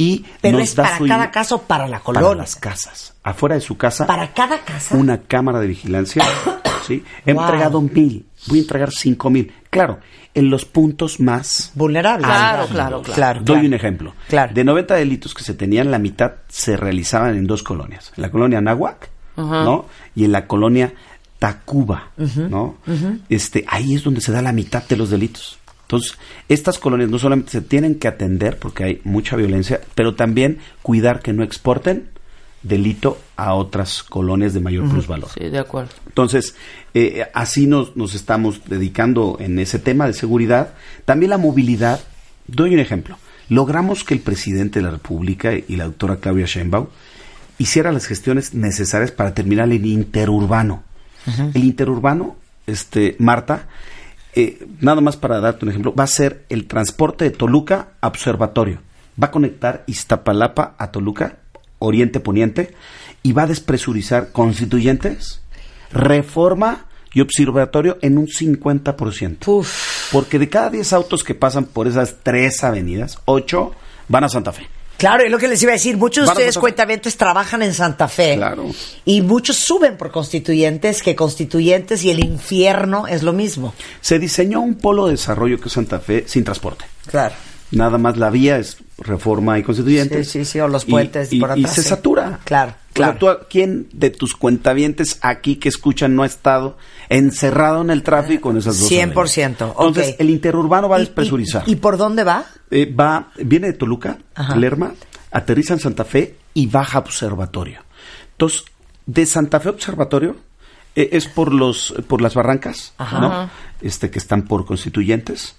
Y 0.01 0.25
pero 0.41 0.59
nos 0.59 0.69
es 0.71 0.75
da 0.77 0.85
para 0.85 0.99
su 0.99 1.07
cada 1.07 1.31
caso, 1.31 1.63
para 1.63 1.85
la 1.87 1.99
para 1.99 2.21
colonia. 2.21 2.35
las 2.37 2.57
casas, 2.57 3.15
afuera 3.23 3.55
de 3.57 3.61
su 3.61 3.77
casa 3.77 4.07
Para 4.07 4.33
cada 4.33 4.59
casa. 4.65 4.97
una 4.97 5.19
cámara 5.23 5.61
de 5.61 5.67
vigilancia 5.67 6.25
¿sí? 6.87 7.05
He 7.27 7.33
Wow. 7.35 7.43
entregado 7.45 7.81
mil, 7.83 8.25
voy 8.47 8.59
a 8.59 8.63
entregar 8.63 8.91
cinco 8.93 9.29
mil. 9.31 9.53
Claro, 9.69 9.99
en 10.35 10.49
los 10.49 10.65
puntos 10.65 11.21
más 11.21 11.73
Vulnerables. 11.75 12.27
Claro, 12.27 12.67
claro, 12.69 13.03
claro. 13.03 13.15
Claro, 13.15 13.41
Doy 13.43 13.67
un 13.67 13.75
ejemplo. 13.75 14.15
Claro. 14.29 14.55
De 14.55 14.65
90 14.65 14.95
delitos 14.95 15.35
que 15.35 15.43
se 15.45 15.55
tenían, 15.55 15.91
la 15.91 15.99
mitad 15.99 16.33
se 16.49 16.77
realizaban 16.77 17.37
en 17.37 17.47
dos 17.47 17.63
colonias. 17.63 18.13
En 18.17 18.23
la 18.23 18.31
colonia 18.31 18.61
Nahuac, 18.61 19.11
¿no? 19.37 19.87
Y 20.15 20.25
en 20.25 20.33
la 20.33 20.47
colonia 20.47 20.93
Tacuba, 21.39 22.11
¿no? 22.17 22.77
este, 23.29 23.65
ahí 23.69 23.95
es 23.95 24.03
donde 24.05 24.21
se 24.21 24.31
da 24.33 24.43
la 24.43 24.53
mitad 24.53 24.83
de 24.89 24.97
los 24.97 25.09
delitos. 25.11 25.59
Entonces, 25.91 26.17
estas 26.49 26.79
colonias 26.79 27.11
no 27.11 27.19
solamente 27.19 27.51
se 27.51 27.63
tienen 27.63 27.97
que 27.97 28.07
atender 28.07 28.61
porque 28.61 28.85
hay 28.85 29.01
mucha 29.03 29.35
violencia, 29.35 29.81
pero 29.97 30.15
también 30.15 30.59
cuidar 30.83 31.21
que 31.21 31.33
no 31.33 31.43
exporten 31.43 32.11
delito 32.63 33.19
a 33.37 33.55
otras 33.55 34.05
colonias 34.05 34.55
de 34.55 34.61
mayor 34.61 34.89
plusvalor. 34.89 35.31
Sí, 35.31 35.49
de 35.49 35.59
acuerdo. 35.59 35.91
Entonces, 36.07 36.55
eh, 36.95 37.27
así 37.35 37.67
nos, 37.67 37.97
nos 37.97 38.15
estamos 38.15 38.61
dedicando 38.69 39.39
en 39.41 39.59
ese 39.59 39.81
tema 39.81 40.07
de 40.07 40.13
seguridad. 40.13 40.75
También 41.07 41.31
la 41.31 41.39
movilidad. 41.39 41.99
Doy 42.47 42.73
un 42.75 42.79
ejemplo. 42.81 43.17
Logramos 43.49 44.05
que 44.05 44.15
el 44.15 44.21
presidente 44.21 44.79
de 44.79 44.85
la 44.85 44.93
República 44.93 45.55
y 45.55 45.75
la 45.75 45.87
doctora 45.87 46.19
Claudia 46.19 46.47
Sheinbaum 46.47 46.87
hicieran 47.59 47.95
las 47.95 48.07
gestiones 48.07 48.55
necesarias 48.55 49.11
para 49.11 49.35
terminar 49.35 49.69
el 49.73 49.85
interurbano. 49.85 50.85
El 51.53 51.65
interurbano, 51.65 52.37
este, 52.69 53.17
Marta, 53.19 53.67
eh, 54.35 54.67
nada 54.81 55.01
más 55.01 55.17
para 55.17 55.41
darte 55.41 55.65
un 55.65 55.71
ejemplo, 55.71 55.95
va 55.95 56.05
a 56.05 56.09
ser 56.09 56.45
el 56.49 56.67
transporte 56.67 57.25
de 57.25 57.31
Toluca 57.31 57.89
a 58.01 58.09
Observatorio. 58.09 58.81
Va 59.21 59.29
a 59.29 59.31
conectar 59.31 59.85
Iztapalapa 59.87 60.75
a 60.79 60.91
Toluca, 60.91 61.39
Oriente 61.79 62.21
Poniente, 62.21 62.75
y 63.23 63.33
va 63.33 63.43
a 63.43 63.49
despresurizar 63.49 64.33
constituyentes, 64.33 65.43
reforma 65.93 66.87
y 67.13 67.21
observatorio 67.21 67.99
en 68.03 68.19
un 68.19 68.27
50%. 68.27 69.67
Porque 70.13 70.39
de 70.39 70.49
cada 70.49 70.71
10 70.71 70.93
autos 70.93 71.25
que 71.25 71.35
pasan 71.35 71.65
por 71.65 71.89
esas 71.89 72.17
tres 72.23 72.63
avenidas, 72.65 73.19
8 73.25 73.73
van 74.09 74.25
a 74.25 74.29
Santa 74.29 74.53
Fe. 74.53 74.69
Claro, 75.01 75.25
es 75.25 75.31
lo 75.31 75.39
que 75.39 75.49
les 75.49 75.63
iba 75.63 75.73
a 75.73 75.75
decir. 75.75 75.97
Muchos 75.97 76.27
de 76.27 76.31
ustedes 76.31 76.59
cuentavientes 76.59 77.17
trabajan 77.17 77.63
en 77.63 77.73
Santa 77.75 78.07
Fe. 78.07 78.37
Claro. 78.37 78.67
Y 79.07 79.23
muchos 79.23 79.57
suben 79.57 79.97
por 79.97 80.11
constituyentes, 80.13 81.03
que 81.03 81.17
constituyentes 81.17 82.05
y 82.05 82.11
el 82.11 82.23
infierno 82.23 83.07
es 83.07 83.23
lo 83.23 83.33
mismo. 83.33 83.73
Se 84.03 84.19
diseñó 84.19 84.61
un 84.61 84.75
polo 84.75 85.07
de 85.07 85.13
desarrollo 85.13 85.59
que 85.59 85.69
es 85.69 85.73
Santa 85.73 85.99
Fe 86.01 86.25
sin 86.29 86.45
transporte. 86.45 86.85
Claro. 87.07 87.35
Nada 87.73 87.99
más 87.99 88.17
la 88.19 88.31
vía 88.31 88.59
es 88.59 88.77
reforma 88.99 89.59
y 89.59 89.63
constituyentes. 89.63 90.29
Sí, 90.29 90.45
sí, 90.45 90.53
sí, 90.53 90.61
o 90.61 90.69
los 90.69 90.87
Y- 90.87 90.91
puentes 90.91 91.33
y, 91.33 91.41
por 91.41 91.51
y 91.57 91.61
atrás, 91.63 91.75
se 91.77 91.83
sí. 91.83 91.89
satura. 91.89 92.41
Claro, 92.45 92.75
O 92.93 92.97
sea, 92.97 93.17
claro. 93.17 93.39
tú, 93.39 93.47
¿Quién 93.49 93.89
de 93.93 94.11
tus 94.11 94.35
cuentavientes 94.35 95.19
aquí 95.23 95.57
que 95.57 95.69
escuchan 95.69 96.17
no 96.17 96.25
ha 96.25 96.27
estado 96.27 96.77
encerrado 97.09 97.83
en 97.83 97.91
el 97.91 98.03
tráfico 98.03 98.51
en 98.51 98.57
esas 98.59 98.81
dos 98.81 98.91
100%, 98.91 98.97
avenidas? 98.97 99.61
Entonces, 99.61 100.17
el 100.19 100.31
interurbano 100.31 100.89
va 100.89 100.97
a 100.97 100.99
¿Y- 100.99 101.03
despresurizar. 101.05 101.63
¿Y, 101.67 101.73
y 101.73 101.77
por 101.77 101.97
dónde 101.97 102.25
va? 102.25 102.45
Eh, 102.71 102.93
va, 102.93 103.31
viene 103.45 103.69
de 103.69 103.73
Toluca, 103.75 104.19
Ajá. 104.35 104.57
Lerma, 104.57 104.93
aterriza 105.31 105.75
en 105.75 105.81
Santa 105.81 106.05
Fe 106.05 106.37
y 106.55 106.67
baja 106.67 106.99
a 106.99 107.01
Observatorio. 107.03 107.81
Entonces, 108.33 108.65
de 109.07 109.27
Santa 109.27 109.61
Fe 109.61 109.69
Observatorio 109.69 110.37
eh, 110.97 111.11
es 111.13 111.29
por 111.29 111.53
los 111.55 111.95
por 112.09 112.21
las 112.21 112.35
barrancas, 112.35 112.95
Ajá. 112.99 113.21
¿no? 113.21 113.51
Este 113.81 114.11
que 114.11 114.19
están 114.19 114.43
por 114.43 114.67
constituyentes 114.67 115.55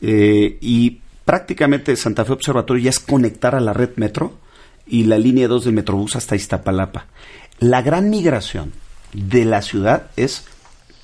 eh, 0.00 0.56
y 0.60 1.00
prácticamente 1.24 1.94
Santa 1.96 2.24
Fe 2.24 2.32
Observatorio 2.32 2.84
ya 2.84 2.90
es 2.90 3.00
conectar 3.00 3.54
a 3.54 3.60
la 3.60 3.72
red 3.74 3.90
metro 3.96 4.38
y 4.90 5.04
la 5.04 5.18
línea 5.18 5.48
2 5.48 5.64
del 5.64 5.74
Metrobús 5.74 6.16
hasta 6.16 6.36
Iztapalapa. 6.36 7.06
La 7.58 7.82
gran 7.82 8.10
migración 8.10 8.72
de 9.12 9.44
la 9.44 9.62
ciudad 9.62 10.10
es 10.16 10.44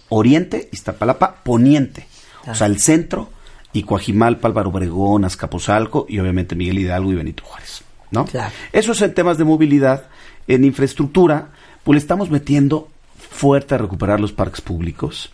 Oriente, 0.09 0.69
Iztapalapa, 0.73 1.37
Poniente. 1.43 2.07
O 2.47 2.55
sea, 2.55 2.67
el 2.67 2.81
centro 2.81 3.31
y 3.73 3.83
Coajimalpa, 3.83 4.49
Álvaro 4.49 4.71
Obregón, 4.71 5.25
Azcapotzalco 5.25 6.07
y 6.09 6.19
obviamente 6.19 6.55
Miguel 6.55 6.79
Hidalgo 6.79 7.13
y 7.13 7.17
Benito 7.17 7.45
Juárez. 7.45 7.83
¿no? 8.11 8.25
Claro. 8.25 8.53
Eso 8.73 8.93
es 8.93 9.03
en 9.03 9.15
temas 9.15 9.39
de 9.39 9.45
movilidad. 9.45 10.07
En 10.47 10.65
infraestructura, 10.65 11.49
pues 11.85 11.95
le 11.97 12.01
estamos 12.01 12.31
metiendo 12.31 12.89
fuerte 13.31 13.75
a 13.75 13.79
recuperar 13.79 14.21
los 14.21 14.33
parques 14.33 14.61
públicos. 14.61 15.31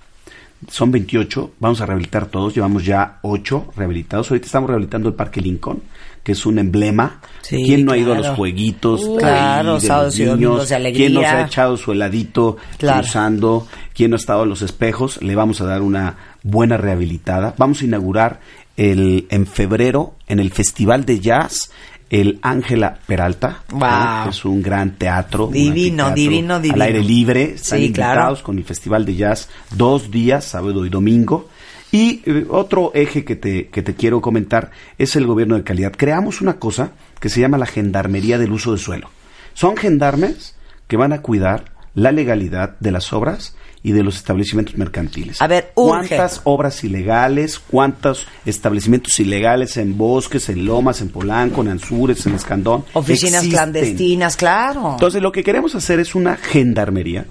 Son 0.69 0.91
28, 0.93 1.53
vamos 1.59 1.81
a 1.81 1.87
rehabilitar 1.87 2.27
todos, 2.27 2.55
llevamos 2.55 2.85
ya 2.85 3.19
8 3.23 3.73
rehabilitados. 3.77 4.31
Ahorita 4.31 4.47
estamos 4.47 4.69
rehabilitando 4.71 5.09
el 5.09 5.15
Parque 5.15 5.41
Lincoln, 5.41 5.83
que 6.23 6.33
es 6.33 6.47
un 6.47 6.59
emblema. 6.59 7.21
Sí, 7.43 7.63
¿Quién 7.65 7.85
no 7.85 7.93
ha 7.93 7.97
ido 7.99 8.13
a 8.13 8.17
los 8.17 8.29
jueguitos? 8.29 9.03
Uh, 9.05 9.17
claro, 9.17 9.75
de 9.75 9.81
sábados 9.81 10.19
los 10.19 10.29
y 10.29 10.31
niños? 10.31 10.69
de. 10.69 10.93
¿Quién 10.93 11.15
nos 11.15 11.25
ha 11.25 11.43
echado 11.47 11.77
su 11.77 11.93
heladito 11.93 12.57
Claro. 12.79 13.01
cruzando? 13.03 13.67
¿Quién 13.95 14.11
no 14.11 14.17
ha 14.17 14.19
estado 14.21 14.45
en 14.45 14.51
los 14.51 14.63
espejos? 14.63 15.21
Le 15.21 15.35
vamos 15.35 15.61
a 15.61 15.65
dar 15.67 15.83
una 15.83 16.17
buena 16.43 16.77
rehabilitada. 16.77 17.55
Vamos 17.59 17.83
a 17.83 17.85
inaugurar 17.85 18.41
el, 18.77 19.27
en 19.31 19.47
febrero 19.47 20.15
en 20.29 20.39
el 20.41 20.51
Festival 20.53 21.05
de 21.05 21.21
Jazz 21.21 21.71
el 22.13 22.39
Ángela 22.43 22.99
Peralta. 23.07 23.63
Wow. 23.71 24.29
es 24.29 24.45
un 24.45 24.63
gran 24.63 24.97
teatro. 24.99 25.47
Divino, 25.49 26.11
divino, 26.13 26.61
divino. 26.61 26.75
Al 26.75 26.83
aire 26.83 27.03
libre, 27.03 27.55
están 27.55 27.79
Sí, 27.79 27.87
invitados 27.87 28.39
claro. 28.41 28.45
con 28.45 28.59
el 28.59 28.65
Festival 28.65 29.07
de 29.07 29.15
Jazz 29.17 29.49
dos 29.71 30.11
días, 30.11 30.45
sábado 30.45 30.85
y 30.85 30.91
domingo. 30.91 31.49
Y 31.91 32.21
eh, 32.27 32.47
otro 32.51 32.91
eje 32.95 33.25
que 33.25 33.35
te, 33.37 33.69
que 33.69 33.81
te 33.83 33.95
quiero 33.95 34.21
comentar 34.21 34.71
es 34.99 35.17
el 35.17 35.27
gobierno 35.27 35.57
de 35.57 35.65
calidad. 35.65 35.93
Creamos 35.97 36.43
una 36.43 36.59
cosa 36.59 36.93
que 37.19 37.31
se 37.31 37.41
llama 37.41 37.57
la 37.57 37.67
gendarmería 37.67 38.37
del 38.39 38.53
uso 38.53 38.73
de 38.73 38.79
suelo. 38.79 39.09
Son 39.55 39.77
gendarmes 39.77 40.55
que 40.89 40.99
van 40.99 41.15
a 41.15 41.23
cuidar 41.23 41.73
la 41.95 42.13
legalidad 42.13 42.79
de 42.81 42.91
las 42.93 43.13
obras 43.15 43.57
y 43.83 43.93
de 43.93 44.03
los 44.03 44.17
establecimientos 44.17 44.77
mercantiles. 44.77 45.43
A 45.43 45.47
ver, 45.47 45.73
urge. 45.75 46.09
¿Cuántas 46.09 46.41
obras 46.45 46.85
ilegales, 46.85 47.59
cuántos 47.59 48.27
establecimientos 48.47 49.19
ilegales 49.19 49.77
en 49.77 49.99
bosques, 49.99 50.49
en 50.49 50.65
lomas, 50.65 51.01
en 51.01 51.09
Polanco, 51.09 51.63
en 51.63 51.69
Anzures, 51.69 52.25
en 52.27 52.35
Escandón? 52.35 52.85
Oficinas 52.93 53.43
existen? 53.43 53.51
clandestinas, 53.51 54.37
claro. 54.37 54.93
Entonces 54.93 55.21
lo 55.21 55.33
que 55.33 55.43
queremos 55.43 55.75
hacer 55.75 55.99
es 55.99 56.15
una 56.15 56.37
gendarmería 56.37 57.27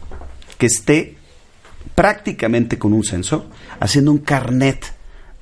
que 0.58 0.66
esté 0.66 1.18
prácticamente 1.96 2.78
con 2.78 2.94
un 2.94 3.04
censo, 3.04 3.48
haciendo 3.80 4.12
un 4.12 4.20
carnet 4.20 4.94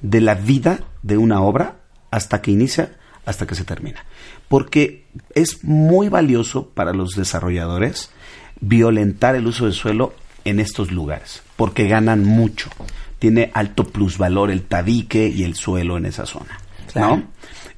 de 0.01 0.21
la 0.21 0.35
vida 0.35 0.81
de 1.01 1.17
una 1.17 1.41
obra 1.41 1.77
hasta 2.11 2.41
que 2.41 2.51
inicia, 2.51 2.97
hasta 3.25 3.45
que 3.47 3.55
se 3.55 3.63
termina. 3.63 4.05
Porque 4.47 5.05
es 5.35 5.63
muy 5.63 6.09
valioso 6.09 6.69
para 6.69 6.93
los 6.93 7.15
desarrolladores 7.15 8.11
violentar 8.61 9.35
el 9.35 9.47
uso 9.47 9.65
del 9.65 9.73
suelo 9.73 10.13
en 10.49 10.59
estos 10.59 10.91
lugares, 10.91 11.41
porque 11.55 11.87
ganan 11.87 12.23
mucho. 12.25 12.69
Tiene 13.19 13.51
alto 13.53 13.83
plusvalor 13.85 14.49
el 14.51 14.63
tabique 14.63 15.27
y 15.27 15.43
el 15.43 15.55
suelo 15.55 15.97
en 15.97 16.05
esa 16.05 16.25
zona. 16.25 16.59
Claro. 16.91 17.17
¿no? 17.17 17.23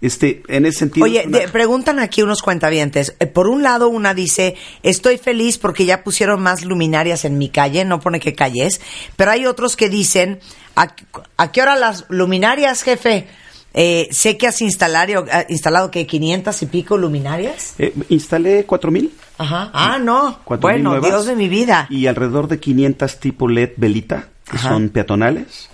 Este, 0.02 0.42
en 0.48 0.66
ese 0.66 0.80
sentido. 0.80 1.04
Oye, 1.06 1.24
una- 1.28 1.40
de- 1.40 1.48
preguntan 1.48 2.00
aquí 2.00 2.22
unos 2.24 2.42
cuentavientes. 2.42 3.16
Eh, 3.20 3.28
por 3.28 3.48
un 3.48 3.62
lado, 3.62 3.88
una 3.90 4.14
dice, 4.14 4.56
estoy 4.84 5.18
feliz 5.18 5.58
porque 5.58 5.86
ya 5.86 6.04
pusieron 6.04 6.42
más 6.42 6.64
luminarias 6.66 7.24
en 7.26 7.38
mi 7.38 7.50
calle, 7.50 7.86
no 7.86 8.00
pone 8.00 8.20
qué 8.20 8.34
calle 8.34 8.66
es, 8.66 8.82
pero 9.16 9.32
hay 9.32 9.46
otros 9.46 9.76
que 9.76 9.90
dicen, 9.90 10.40
¿a, 10.76 10.96
a 11.38 11.52
qué 11.52 11.62
hora 11.62 11.76
las 11.76 12.06
luminarias, 12.10 12.82
jefe? 12.84 13.28
Eh, 13.74 14.10
sé 14.12 14.38
que 14.38 14.48
has 14.48 14.62
instalado, 14.62 15.26
eh, 15.28 15.46
instalado 15.50 15.92
que 15.92 16.06
500 16.06 16.62
y 16.62 16.66
pico 16.66 16.98
luminarias. 16.98 17.76
Eh, 17.80 17.94
instalé 18.10 18.66
4000. 18.66 19.12
Ajá. 19.38 19.70
Ah, 19.74 19.98
no. 20.00 20.40
4,000 20.44 20.60
Bueno, 20.60 20.90
nuevas 20.92 21.10
Dios 21.10 21.26
de 21.26 21.36
mi 21.36 21.48
vida. 21.48 21.88
Y 21.90 22.08
alrededor 22.08 22.48
de 22.48 22.60
500 22.60 23.20
tipo 23.20 23.48
LED 23.48 23.72
velita, 23.78 24.28
que 24.50 24.58
Ajá. 24.58 24.70
son 24.70 24.90
peatonales, 24.90 25.70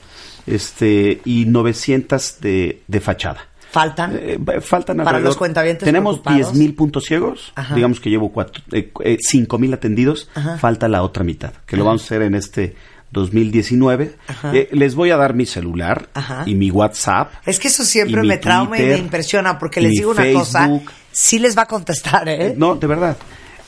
este 0.45 1.21
y 1.25 1.45
900 1.45 2.39
de, 2.39 2.81
de 2.87 3.01
fachada. 3.01 3.47
Faltan. 3.69 4.17
Eh, 4.17 4.39
faltan 4.61 4.97
Para 4.97 5.09
alrededor- 5.17 5.23
los 5.25 5.37
cuentavientes 5.37 5.83
Tenemos 5.85 6.19
preocupados. 6.19 6.55
10.000 6.57 6.75
puntos 6.75 7.03
ciegos, 7.03 7.51
Ajá. 7.55 7.75
digamos 7.75 7.99
que 7.99 8.09
llevo 8.09 8.31
cuatro, 8.31 8.63
eh, 8.71 8.91
eh, 9.03 9.17
5.000 9.19 9.73
atendidos, 9.73 10.29
Ajá. 10.35 10.57
falta 10.57 10.87
la 10.87 11.03
otra 11.03 11.23
mitad, 11.25 11.51
que 11.65 11.75
lo 11.75 11.83
vamos 11.83 12.03
a 12.03 12.05
hacer 12.05 12.21
en 12.21 12.35
este 12.35 12.75
2019. 13.11 14.15
Ajá. 14.27 14.55
Eh, 14.55 14.69
les 14.71 14.95
voy 14.95 15.11
a 15.11 15.17
dar 15.17 15.33
mi 15.33 15.45
celular 15.45 16.09
Ajá. 16.13 16.43
y 16.45 16.55
mi 16.55 16.71
WhatsApp. 16.71 17.31
Es 17.45 17.59
que 17.59 17.67
eso 17.69 17.83
siempre 17.85 18.23
me 18.23 18.37
trauma 18.37 18.77
y 18.79 18.83
me 18.83 18.97
impresiona 18.97 19.57
porque 19.59 19.81
les 19.81 19.91
digo 19.91 20.11
una 20.11 20.31
cosa, 20.33 20.69
sí 21.11 21.39
les 21.39 21.57
va 21.57 21.63
a 21.63 21.67
contestar, 21.67 22.27
¿eh? 22.29 22.47
Eh, 22.47 22.53
No, 22.57 22.75
de 22.75 22.87
verdad. 22.87 23.17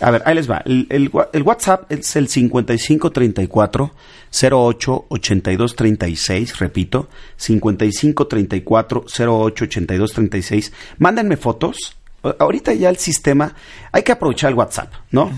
A 0.02 0.12
ver, 0.12 0.24
ahí 0.26 0.34
les 0.36 0.50
va. 0.50 0.62
El, 0.66 0.88
el 0.90 1.10
wa- 1.12 1.30
el 1.34 1.44
WhatsApp 1.44 1.92
es 1.92 2.16
el 2.16 2.30
5534 2.30 3.92
08 4.32 5.06
82 5.10 5.76
36, 5.76 6.58
repito, 6.60 7.10
5534 7.36 9.06
08 9.20 9.64
82 9.66 10.14
36. 10.14 10.72
Mándenme 11.00 11.38
fotos. 11.38 11.96
Ahorita 12.38 12.74
ya 12.74 12.90
el 12.90 12.98
sistema, 12.98 13.54
hay 13.94 14.04
que 14.04 14.12
aprovechar 14.12 14.50
el 14.52 14.56
WhatsApp, 14.58 14.92
¿no? 15.12 15.32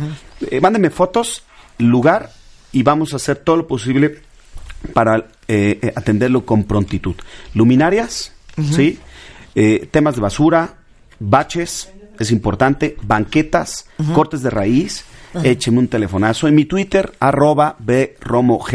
Eh, 0.49 0.59
mándenme 0.61 0.89
fotos, 0.89 1.43
lugar 1.77 2.31
y 2.71 2.83
vamos 2.83 3.13
a 3.13 3.17
hacer 3.17 3.37
todo 3.37 3.57
lo 3.57 3.67
posible 3.67 4.19
para 4.93 5.17
eh, 5.47 5.79
eh, 5.81 5.93
atenderlo 5.95 6.45
con 6.45 6.63
prontitud. 6.63 7.15
Luminarias, 7.53 8.33
¿sí? 8.75 8.99
Eh, 9.55 9.87
temas 9.91 10.15
de 10.15 10.21
basura, 10.21 10.75
baches, 11.19 11.91
es 12.19 12.31
importante, 12.31 12.97
banquetas, 13.01 13.87
cortes 14.13 14.43
de 14.43 14.49
raíz, 14.49 15.05
écheme 15.43 15.79
un 15.79 15.87
telefonazo. 15.87 16.47
En 16.47 16.55
mi 16.55 16.65
Twitter, 16.65 17.11
arroba 17.19 17.75
bromog, 17.79 18.69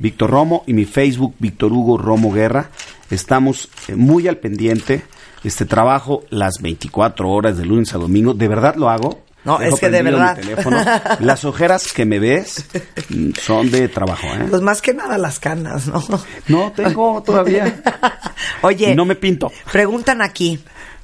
Víctor 0.00 0.30
Romo, 0.30 0.64
y 0.66 0.72
mi 0.72 0.86
Facebook, 0.86 1.34
Víctor 1.38 1.72
Hugo 1.72 1.98
Romo 1.98 2.32
Guerra. 2.32 2.70
Estamos 3.10 3.68
eh, 3.86 3.94
muy 3.94 4.26
al 4.26 4.38
pendiente. 4.38 5.02
Este 5.44 5.66
trabajo 5.66 6.24
las 6.30 6.60
24 6.60 7.30
horas 7.30 7.58
de 7.58 7.66
lunes 7.66 7.94
a 7.94 7.98
domingo. 7.98 8.34
De 8.34 8.48
verdad 8.48 8.76
lo 8.76 8.88
hago. 8.88 9.22
No, 9.44 9.58
Dejo 9.58 9.74
es 9.74 9.80
que 9.80 9.88
de 9.90 10.02
verdad. 10.02 10.36
teléfono. 10.36 10.76
Las 11.20 11.44
ojeras 11.44 11.92
que 11.92 12.04
me 12.04 12.18
ves 12.18 12.66
mm, 13.08 13.30
son 13.40 13.70
de 13.70 13.88
trabajo, 13.88 14.26
¿eh? 14.26 14.46
Pues 14.50 14.60
más 14.60 14.82
que 14.82 14.92
nada 14.92 15.16
las 15.16 15.40
canas, 15.40 15.86
¿no? 15.86 16.02
No 16.48 16.72
tengo 16.72 17.22
todavía. 17.22 17.82
Oye, 18.62 18.94
no 18.94 19.04
me 19.06 19.14
pinto. 19.14 19.50
preguntan 19.72 20.20
aquí, 20.20 20.62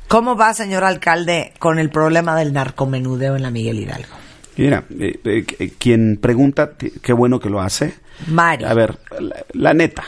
¿cómo 0.08 0.36
va, 0.36 0.52
señor 0.52 0.84
alcalde, 0.84 1.54
con 1.58 1.78
el 1.78 1.88
problema 1.90 2.36
del 2.36 2.52
narcomenudeo 2.52 3.36
en 3.36 3.42
la 3.42 3.50
Miguel 3.50 3.78
Hidalgo? 3.78 4.14
Mira, 4.58 4.84
eh, 4.98 5.18
eh, 5.24 5.46
eh, 5.58 5.72
quien 5.78 6.18
pregunta, 6.20 6.72
qué 7.02 7.12
bueno 7.12 7.40
que 7.40 7.48
lo 7.50 7.60
hace. 7.60 7.94
Mari. 8.26 8.64
A 8.64 8.74
ver, 8.74 8.98
la, 9.18 9.44
la 9.52 9.74
neta. 9.74 10.04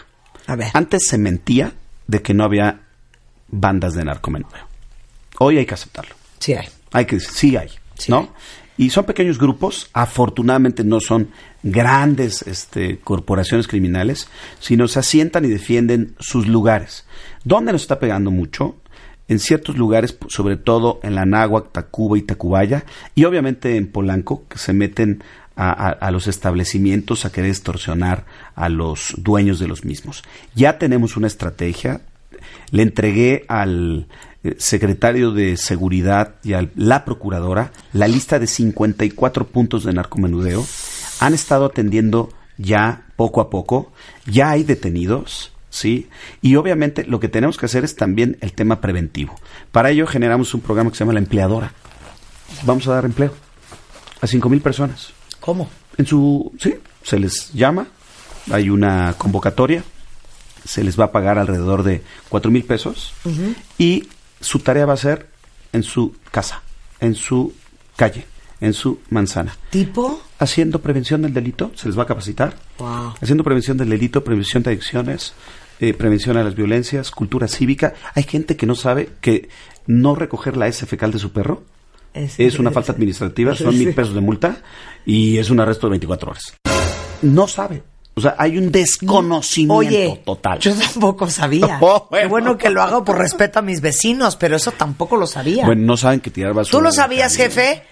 A 0.46 0.56
ver. 0.56 0.68
Antes 0.74 1.06
se 1.08 1.18
mentía 1.18 1.72
de 2.06 2.22
que 2.22 2.32
no 2.34 2.44
había 2.44 2.80
bandas 3.48 3.94
de 3.94 4.04
narcomenudeo. 4.04 4.66
Hoy 5.38 5.58
hay 5.58 5.66
que 5.66 5.74
aceptarlo. 5.74 6.14
Sí 6.38 6.54
hay. 6.54 6.68
Hay 6.92 7.04
que 7.04 7.16
decir, 7.16 7.30
sí 7.30 7.56
hay, 7.56 7.68
¿no? 8.08 8.28
Y 8.76 8.90
son 8.90 9.06
pequeños 9.06 9.38
grupos, 9.38 9.90
afortunadamente 9.92 10.84
no 10.84 11.00
son 11.00 11.30
grandes 11.64 12.42
este, 12.42 12.98
corporaciones 12.98 13.66
criminales, 13.66 14.28
sino 14.60 14.86
se 14.86 15.00
asientan 15.00 15.44
y 15.44 15.48
defienden 15.48 16.14
sus 16.20 16.46
lugares. 16.46 17.04
¿Dónde 17.42 17.72
nos 17.72 17.82
está 17.82 17.98
pegando 17.98 18.30
mucho? 18.30 18.76
En 19.26 19.40
ciertos 19.40 19.76
lugares, 19.76 20.16
sobre 20.28 20.56
todo 20.56 21.00
en 21.02 21.14
la 21.16 21.26
Náhuac, 21.26 21.72
Tacuba 21.72 22.16
y 22.16 22.22
Tacubaya, 22.22 22.84
y 23.16 23.24
obviamente 23.24 23.76
en 23.76 23.88
Polanco, 23.90 24.44
que 24.48 24.58
se 24.58 24.72
meten 24.72 25.22
a, 25.56 25.72
a- 25.88 26.10
los 26.12 26.28
establecimientos 26.28 27.24
a 27.24 27.32
querer 27.32 27.50
extorsionar 27.50 28.26
a 28.54 28.68
los 28.68 29.14
dueños 29.18 29.58
de 29.58 29.66
los 29.66 29.84
mismos. 29.84 30.22
Ya 30.54 30.78
tenemos 30.78 31.16
una 31.16 31.26
estrategia, 31.26 32.00
le 32.70 32.84
entregué 32.84 33.44
al 33.48 34.06
secretario 34.58 35.32
de 35.32 35.56
Seguridad 35.56 36.36
y 36.44 36.52
a 36.54 36.68
la 36.76 37.04
procuradora 37.04 37.72
la 37.92 38.08
lista 38.08 38.38
de 38.38 38.46
54 38.46 39.46
puntos 39.46 39.84
de 39.84 39.92
narcomenudeo. 39.92 40.64
Han 41.20 41.34
estado 41.34 41.66
atendiendo 41.66 42.30
ya 42.56 43.06
poco 43.16 43.40
a 43.40 43.50
poco, 43.50 43.92
ya 44.26 44.50
hay 44.50 44.62
detenidos, 44.62 45.52
¿sí? 45.70 46.08
Y 46.40 46.56
obviamente 46.56 47.04
lo 47.04 47.20
que 47.20 47.28
tenemos 47.28 47.56
que 47.56 47.66
hacer 47.66 47.84
es 47.84 47.96
también 47.96 48.36
el 48.40 48.52
tema 48.52 48.80
preventivo. 48.80 49.34
Para 49.72 49.90
ello 49.90 50.06
generamos 50.06 50.54
un 50.54 50.60
programa 50.60 50.90
que 50.90 50.96
se 50.96 51.00
llama 51.00 51.14
La 51.14 51.20
Empleadora. 51.20 51.72
Vamos 52.64 52.86
a 52.88 52.94
dar 52.94 53.04
empleo 53.04 53.32
a 54.20 54.26
5 54.26 54.48
mil 54.48 54.60
personas. 54.60 55.12
¿Cómo? 55.40 55.68
En 55.96 56.06
su, 56.06 56.52
sí, 56.60 56.74
se 57.02 57.18
les 57.18 57.52
llama, 57.52 57.86
hay 58.50 58.70
una 58.70 59.14
convocatoria, 59.18 59.82
se 60.64 60.84
les 60.84 60.98
va 60.98 61.04
a 61.04 61.12
pagar 61.12 61.38
alrededor 61.38 61.82
de 61.82 62.02
cuatro 62.28 62.50
mil 62.50 62.64
pesos 62.64 63.14
y 63.78 64.08
su 64.40 64.60
tarea 64.60 64.86
va 64.86 64.94
a 64.94 64.98
ser 64.98 65.28
en 65.72 65.82
su 65.82 66.14
casa, 66.30 66.62
en 67.00 67.14
su 67.14 67.52
calle, 67.96 68.26
en 68.60 68.72
su 68.72 69.00
manzana. 69.10 69.56
¿Tipo? 69.70 70.22
Haciendo 70.38 70.80
prevención 70.80 71.22
del 71.22 71.34
delito, 71.34 71.72
se 71.74 71.88
les 71.88 71.98
va 71.98 72.04
a 72.04 72.06
capacitar. 72.06 72.56
Wow. 72.78 73.14
Haciendo 73.20 73.44
prevención 73.44 73.76
del 73.76 73.88
delito, 73.88 74.22
prevención 74.22 74.62
de 74.62 74.70
adicciones, 74.70 75.34
eh, 75.80 75.94
prevención 75.94 76.36
a 76.36 76.44
las 76.44 76.54
violencias, 76.54 77.10
cultura 77.10 77.48
cívica. 77.48 77.94
Hay 78.14 78.22
gente 78.22 78.56
que 78.56 78.66
no 78.66 78.74
sabe 78.74 79.10
que 79.20 79.48
no 79.86 80.14
recoger 80.14 80.56
la 80.56 80.68
S 80.68 80.84
fecal 80.86 81.12
de 81.12 81.18
su 81.18 81.32
perro 81.32 81.64
es 82.14 82.58
una 82.58 82.70
falta 82.70 82.92
administrativa, 82.92 83.54
son 83.54 83.78
mil 83.78 83.94
pesos 83.94 84.14
de 84.14 84.20
multa 84.20 84.58
y 85.04 85.38
es 85.38 85.50
un 85.50 85.60
arresto 85.60 85.86
de 85.86 85.90
24 85.92 86.30
horas. 86.30 86.54
No 87.22 87.48
sabe. 87.48 87.82
O 88.18 88.20
sea, 88.22 88.34
hay 88.38 88.58
un 88.58 88.70
desconocimiento 88.70 89.74
Oye, 89.74 90.22
total. 90.24 90.58
yo 90.58 90.74
tampoco 90.74 91.28
sabía. 91.28 91.78
Oh, 91.80 92.08
Qué 92.10 92.26
bueno. 92.26 92.58
que 92.58 92.70
lo 92.70 92.82
hago 92.82 93.04
por 93.04 93.18
respeto 93.18 93.58
a 93.60 93.62
mis 93.62 93.80
vecinos, 93.80 94.36
pero 94.36 94.56
eso 94.56 94.72
tampoco 94.72 95.16
lo 95.16 95.26
sabía. 95.26 95.64
Bueno, 95.64 95.82
no 95.86 95.96
saben 95.96 96.20
que 96.20 96.30
tirar 96.30 96.52
basura. 96.54 96.78
¿Tú 96.78 96.84
lo 96.84 96.92
sabías, 96.92 97.34
jefe? 97.36 97.82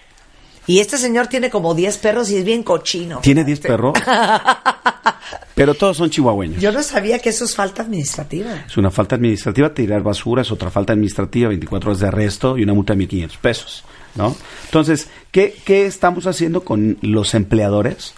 Y 0.67 0.79
este 0.79 0.97
señor 0.97 1.27
tiene 1.27 1.49
como 1.49 1.73
10 1.73 1.97
perros 1.99 2.29
y 2.29 2.35
es 2.37 2.43
bien 2.43 2.61
cochino. 2.61 3.19
Tiene 3.21 3.45
10 3.45 3.59
perros, 3.61 3.93
pero 5.55 5.73
todos 5.75 5.95
son 5.97 6.09
chihuahueños. 6.09 6.61
Yo 6.61 6.71
no 6.71 6.83
sabía 6.83 7.19
que 7.19 7.29
eso 7.29 7.45
es 7.45 7.55
falta 7.55 7.83
administrativa. 7.83 8.65
Es 8.67 8.75
una 8.77 8.91
falta 8.91 9.15
administrativa, 9.15 9.73
tirar 9.73 10.01
basura 10.03 10.41
es 10.41 10.51
otra 10.51 10.69
falta 10.69 10.93
administrativa, 10.93 11.49
24 11.49 11.89
horas 11.91 11.99
de 12.01 12.07
arresto 12.07 12.57
y 12.57 12.63
una 12.63 12.73
multa 12.73 12.93
de 12.95 13.07
1.500 13.07 13.37
pesos, 13.37 13.83
¿no? 14.15 14.35
Entonces, 14.65 15.07
¿qué, 15.31 15.55
qué 15.65 15.85
estamos 15.85 16.27
haciendo 16.27 16.61
con 16.65 16.97
los 17.01 17.33
empleadores? 17.33 18.13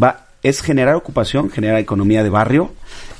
Va, 0.00 0.25
es 0.48 0.62
generar 0.62 0.94
ocupación, 0.94 1.50
generar 1.50 1.78
economía 1.80 2.22
de 2.22 2.30
barrio 2.30 2.72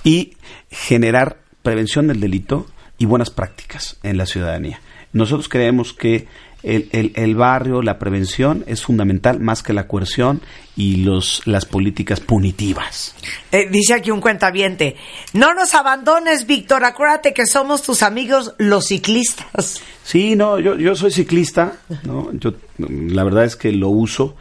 y 0.05 0.35
generar 0.71 1.39
prevención 1.63 2.07
del 2.07 2.21
delito 2.21 2.67
y 2.99 3.07
buenas 3.07 3.31
prácticas 3.31 3.97
en 4.03 4.17
la 4.17 4.27
ciudadanía. 4.27 4.81
Nosotros 5.13 5.49
creemos 5.49 5.93
que 5.93 6.27
el, 6.63 6.89
el- 6.93 7.13
el 7.15 7.35
barrio, 7.37 7.81
la 7.83 7.99
prevención 7.99 8.65
es 8.67 8.83
fundamental 8.83 9.39
más 9.41 9.63
que 9.63 9.73
la 9.73 9.87
coerción 9.87 10.41
y 10.77 10.97
los, 10.97 11.43
las 11.47 11.65
políticas 11.65 12.21
punitivas. 12.21 13.15
Eh, 13.53 13.69
dice 13.71 13.95
aquí 13.95 14.11
un 14.11 14.21
cuentaviente, 14.21 14.97
no 15.33 15.55
nos 15.55 15.75
abandones, 15.75 16.47
Víctor, 16.47 16.85
acuérdate 16.85 17.33
que 17.33 17.47
somos 17.47 17.83
tus 17.83 18.03
amigos 18.03 18.55
los 18.59 18.87
ciclistas. 18.87 19.81
Sí, 20.05 20.35
no, 20.37 20.59
yo, 20.59 20.77
yo 20.77 20.95
soy 20.97 21.11
ciclista, 21.13 21.75
¿no? 22.05 22.31
Yo, 22.33 22.55
la 22.79 23.23
verdad 23.25 23.45
es 23.45 23.57
que 23.57 23.73
lo 23.73 23.89
uso 23.89 24.37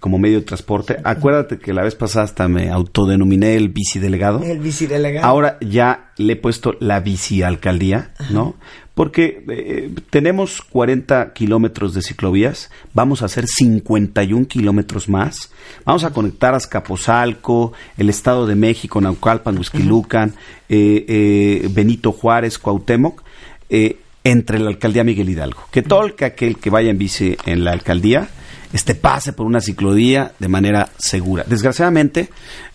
como 0.00 0.18
medio 0.18 0.40
de 0.40 0.44
transporte. 0.44 0.96
Acuérdate 1.04 1.58
que 1.58 1.72
la 1.72 1.82
vez 1.82 1.94
pasada 1.94 2.24
hasta 2.24 2.48
me 2.48 2.70
autodenominé 2.70 3.54
el 3.54 3.68
bicidelegado. 3.68 4.42
El 4.42 4.58
bicidelegado. 4.58 5.26
Ahora 5.26 5.58
ya 5.60 6.10
le 6.16 6.34
he 6.34 6.36
puesto 6.36 6.76
la 6.80 7.00
bicialcaldía, 7.00 8.12
¿no? 8.30 8.56
Porque 8.94 9.44
eh, 9.48 9.94
tenemos 10.08 10.62
40 10.62 11.34
kilómetros 11.34 11.92
de 11.92 12.00
ciclovías, 12.00 12.70
vamos 12.94 13.20
a 13.20 13.26
hacer 13.26 13.46
51 13.46 14.46
kilómetros 14.48 15.08
más. 15.08 15.52
Vamos 15.84 16.04
a 16.04 16.14
conectar 16.14 16.54
a 16.54 16.56
Azcapotzalco, 16.56 17.74
el 17.98 18.08
Estado 18.08 18.46
de 18.46 18.54
México, 18.54 19.00
Naucalpan, 19.00 19.58
Huizquilucan, 19.58 20.34
eh, 20.68 21.04
eh, 21.08 21.68
Benito 21.70 22.12
Juárez, 22.12 22.58
Cuauhtémoc, 22.58 23.22
eh, 23.68 23.98
entre 24.24 24.58
la 24.58 24.70
alcaldía 24.70 25.04
Miguel 25.04 25.28
Hidalgo. 25.28 25.64
Que 25.70 25.82
todo 25.82 26.06
el 26.06 26.14
que 26.14 26.24
aquel 26.24 26.56
que 26.56 26.70
vaya 26.70 26.90
en 26.90 26.98
bici 26.98 27.36
en 27.44 27.64
la 27.64 27.72
alcaldía 27.72 28.28
este 28.72 28.94
pase 28.94 29.32
por 29.32 29.46
una 29.46 29.60
ciclodía 29.60 30.32
de 30.38 30.48
manera 30.48 30.88
segura. 30.98 31.44
Desgraciadamente, 31.46 32.28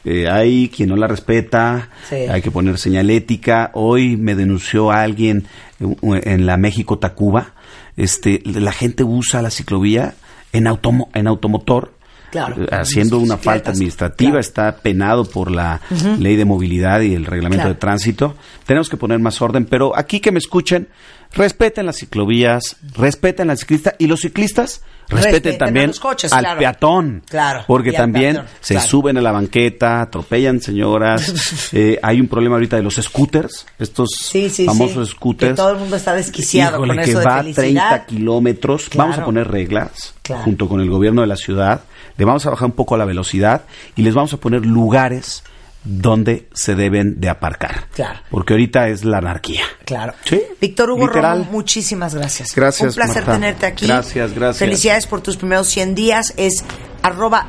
eh, 0.06 0.30
hay 0.30 0.70
quien 0.70 0.90
no 0.90 0.96
la 0.96 1.08
respeta, 1.08 1.90
Sí. 2.10 2.16
hay 2.16 2.42
que 2.42 2.52
poner 2.52 2.78
señalética. 2.78 3.72
Hoy 3.74 4.18
me 4.18 4.36
denunció 4.36 4.92
alguien 4.92 5.46
eh, 5.80 6.22
en 6.24 6.46
la 6.46 6.58
México 6.58 6.98
Tacuba. 7.00 7.54
Este, 7.98 8.42
la 8.46 8.72
gente 8.72 9.04
usa 9.04 9.42
la 9.42 9.50
ciclovía 9.52 10.14
en, 10.54 10.66
automo- 10.66 11.10
en 11.14 11.28
automotor. 11.28 11.94
Claro. 12.32 12.64
eh, 12.64 12.68
haciendo 12.72 13.18
una 13.18 13.36
falta 13.36 13.72
administrativa, 13.72 14.30
Claro. 14.32 14.40
está 14.40 14.78
penado 14.78 15.26
por 15.26 15.52
la 15.52 15.82
ley 16.18 16.38
de 16.38 16.46
movilidad 16.46 17.02
y 17.02 17.14
el 17.14 17.26
reglamento 17.26 17.64
Claro. 17.64 17.74
de 17.74 17.80
tránsito. 17.82 18.36
Tenemos 18.66 18.88
que 18.88 18.96
poner 18.96 19.20
más 19.20 19.42
orden, 19.42 19.66
pero 19.66 19.98
aquí 19.98 20.22
que 20.22 20.32
me 20.32 20.40
escuchen, 20.40 20.88
respeten 21.34 21.86
las 21.86 21.98
ciclovías, 21.98 22.78
respeten 22.96 23.50
al 23.50 23.58
ciclista 23.58 23.96
y 24.00 24.08
los 24.08 24.22
ciclistas 24.22 24.82
respeten, 25.12 25.58
también 25.58 25.92
coches, 26.00 26.32
al 26.34 26.40
claro. 26.42 26.60
peatón. 26.60 27.24
Claro, 27.30 27.64
Porque 27.68 27.92
también 27.92 28.34
peatón, 28.36 28.52
se 28.62 28.74
claro. 28.76 28.90
suben 28.90 29.18
a 29.18 29.22
la 29.22 29.32
banqueta, 29.32 30.02
atropellan 30.02 30.62
señoras. 30.62 31.70
eh, 31.74 32.00
hay 32.02 32.20
un 32.22 32.28
problema 32.28 32.56
ahorita 32.56 32.78
de 32.78 32.84
los 32.84 32.96
scooters, 32.96 33.66
estos 33.80 34.10
Sí, 34.18 34.50
sí, 34.50 34.66
famosos 34.66 35.10
sí. 35.10 35.16
scooters. 35.16 35.52
Que 35.52 35.56
todo 35.56 35.72
el 35.72 35.78
mundo 35.78 35.96
está 35.96 36.14
desquiciado 36.14 36.78
Híjole, 36.78 36.96
con 36.96 37.04
que 37.04 37.10
eso 37.10 37.20
de 37.20 37.26
va 37.26 37.36
a 37.36 37.44
felicidad. 37.44 37.90
30 37.90 38.06
kilómetros. 38.06 38.90
Claro. 38.90 39.10
Vamos 39.10 39.22
a 39.22 39.26
poner 39.26 39.48
reglas 39.50 40.14
junto 40.44 40.68
con 40.70 40.80
el 40.82 40.90
gobierno 40.90 41.22
de 41.22 41.28
la 41.28 41.36
ciudad. 41.36 41.82
Le 42.18 42.26
vamos 42.26 42.46
a 42.46 42.50
bajar 42.52 42.66
un 42.68 42.72
poco 42.74 42.96
la 42.98 43.06
velocidad 43.06 43.64
y 43.96 44.02
les 44.04 44.14
vamos 44.14 44.34
a 44.34 44.38
poner 44.38 44.66
lugares 44.66 45.44
donde 45.84 46.48
se 46.54 46.76
deben 46.76 47.20
de 47.20 47.30
aparcar. 47.30 47.88
Claro. 47.94 48.20
Porque 48.30 48.54
ahorita 48.54 48.88
es 48.90 49.04
la 49.04 49.18
anarquía. 49.18 49.64
Claro. 49.86 50.14
Sí, 50.26 50.42
Víctor 50.60 50.92
Hugo. 50.92 51.08
Romo, 51.08 51.48
muchísimas 51.52 52.14
gracias. 52.16 52.54
Gracias, 52.56 52.90
Un 52.90 52.96
placer 52.96 53.24
Marta. 53.24 53.34
tenerte 53.34 53.66
aquí. 53.66 53.88
Gracias, 53.88 54.34
gracias. 54.34 54.58
Felicidades 54.60 55.08
por 55.08 55.22
tus 55.22 55.38
primeros 55.38 55.68
100 55.68 55.96
días. 55.96 56.34
Es 56.38 56.64
arroba 57.02 57.48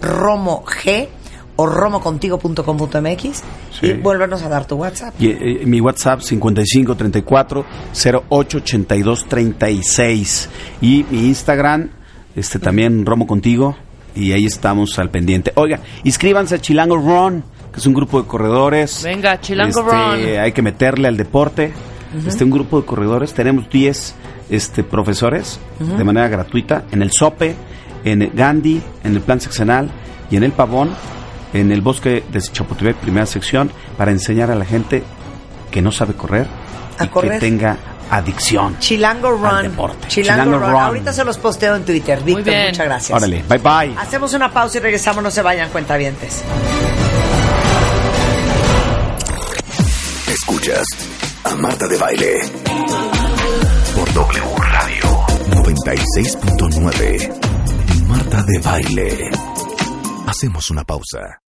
bromog 0.00 0.64
o 1.56 1.66
romocontigo.com.mx 1.66 3.42
Sí. 3.80 3.86
y 3.86 3.92
vuélvenos 3.94 4.42
a 4.42 4.48
dar 4.48 4.66
tu 4.66 4.74
WhatsApp. 4.76 5.14
Y, 5.20 5.28
eh, 5.30 5.62
mi 5.64 5.80
WhatsApp 5.80 6.20
5534 6.20 7.64
0882 7.92 9.26
36 9.28 10.48
y 10.80 11.04
mi 11.10 11.26
Instagram 11.28 11.90
este 12.34 12.58
también 12.58 13.06
Romo 13.06 13.26
contigo 13.28 13.76
y 14.14 14.32
ahí 14.32 14.46
estamos 14.46 14.98
al 14.98 15.10
pendiente. 15.10 15.52
Oiga, 15.56 15.80
inscríbanse 16.04 16.56
a 16.56 16.58
Chilango 16.58 16.96
Run, 16.96 17.42
que 17.72 17.80
es 17.80 17.86
un 17.86 17.94
grupo 17.94 18.20
de 18.22 18.28
corredores. 18.28 19.02
Venga, 19.02 19.40
Chilango 19.40 19.80
Este, 19.80 19.90
Run. 20.32 20.38
Hay 20.40 20.52
que 20.52 20.62
meterle 20.62 21.08
al 21.08 21.16
deporte. 21.16 21.72
Este 22.26 22.44
un 22.44 22.50
grupo 22.50 22.80
de 22.80 22.86
corredores, 22.86 23.34
tenemos 23.34 23.68
10 23.68 24.14
este, 24.48 24.84
profesores 24.84 25.58
de 25.80 26.04
manera 26.04 26.28
gratuita 26.28 26.84
en 26.92 27.02
el 27.02 27.10
SOPE, 27.10 27.56
en 28.04 28.22
el 28.22 28.30
Gandhi, 28.30 28.80
en 29.02 29.14
el 29.16 29.20
Plan 29.20 29.40
Sexenal 29.40 29.90
y 30.30 30.36
en 30.36 30.44
el 30.44 30.52
Pavón, 30.52 30.90
en 31.52 31.72
el 31.72 31.80
Bosque 31.80 32.22
de 32.30 32.40
Chapultepec, 32.40 32.96
primera 32.98 33.26
sección, 33.26 33.72
para 33.98 34.12
enseñar 34.12 34.50
a 34.52 34.54
la 34.54 34.64
gente 34.64 35.02
que 35.72 35.82
no 35.82 35.90
sabe 35.90 36.14
correr 36.14 36.46
A 37.00 37.06
y 37.06 37.08
correr. 37.08 37.32
que 37.32 37.38
tenga 37.40 37.78
adicción. 38.10 38.78
Chilango 38.78 39.28
al 39.28 39.38
Run. 39.38 39.62
deporte. 39.70 40.08
Chilango, 40.08 40.44
Chilango 40.44 40.64
Run. 40.66 40.72
Run. 40.72 40.82
Ahorita 40.82 41.12
se 41.12 41.24
los 41.24 41.38
posteo 41.38 41.76
en 41.76 41.84
Twitter. 41.84 42.20
Víctor, 42.22 42.44
bien. 42.44 42.66
muchas 42.68 42.86
gracias. 42.86 43.16
Órale, 43.18 43.44
bye 43.48 43.58
bye. 43.58 43.94
Hacemos 43.98 44.32
una 44.34 44.52
pausa 44.52 44.78
y 44.78 44.80
regresamos. 44.80 45.22
No 45.22 45.30
se 45.30 45.42
vayan, 45.42 45.70
cuentavientes. 45.70 46.42
Escuchas 50.28 50.86
a 51.44 51.54
Marta 51.56 51.86
de 51.86 51.96
Baile 51.96 52.40
por 53.94 54.12
W 54.12 54.42
Radio 54.58 55.04
96.9. 55.50 58.06
Marta 58.06 58.42
de 58.42 58.58
Baile. 58.60 59.30
Hacemos 60.26 60.70
una 60.70 60.84
pausa. 60.84 61.43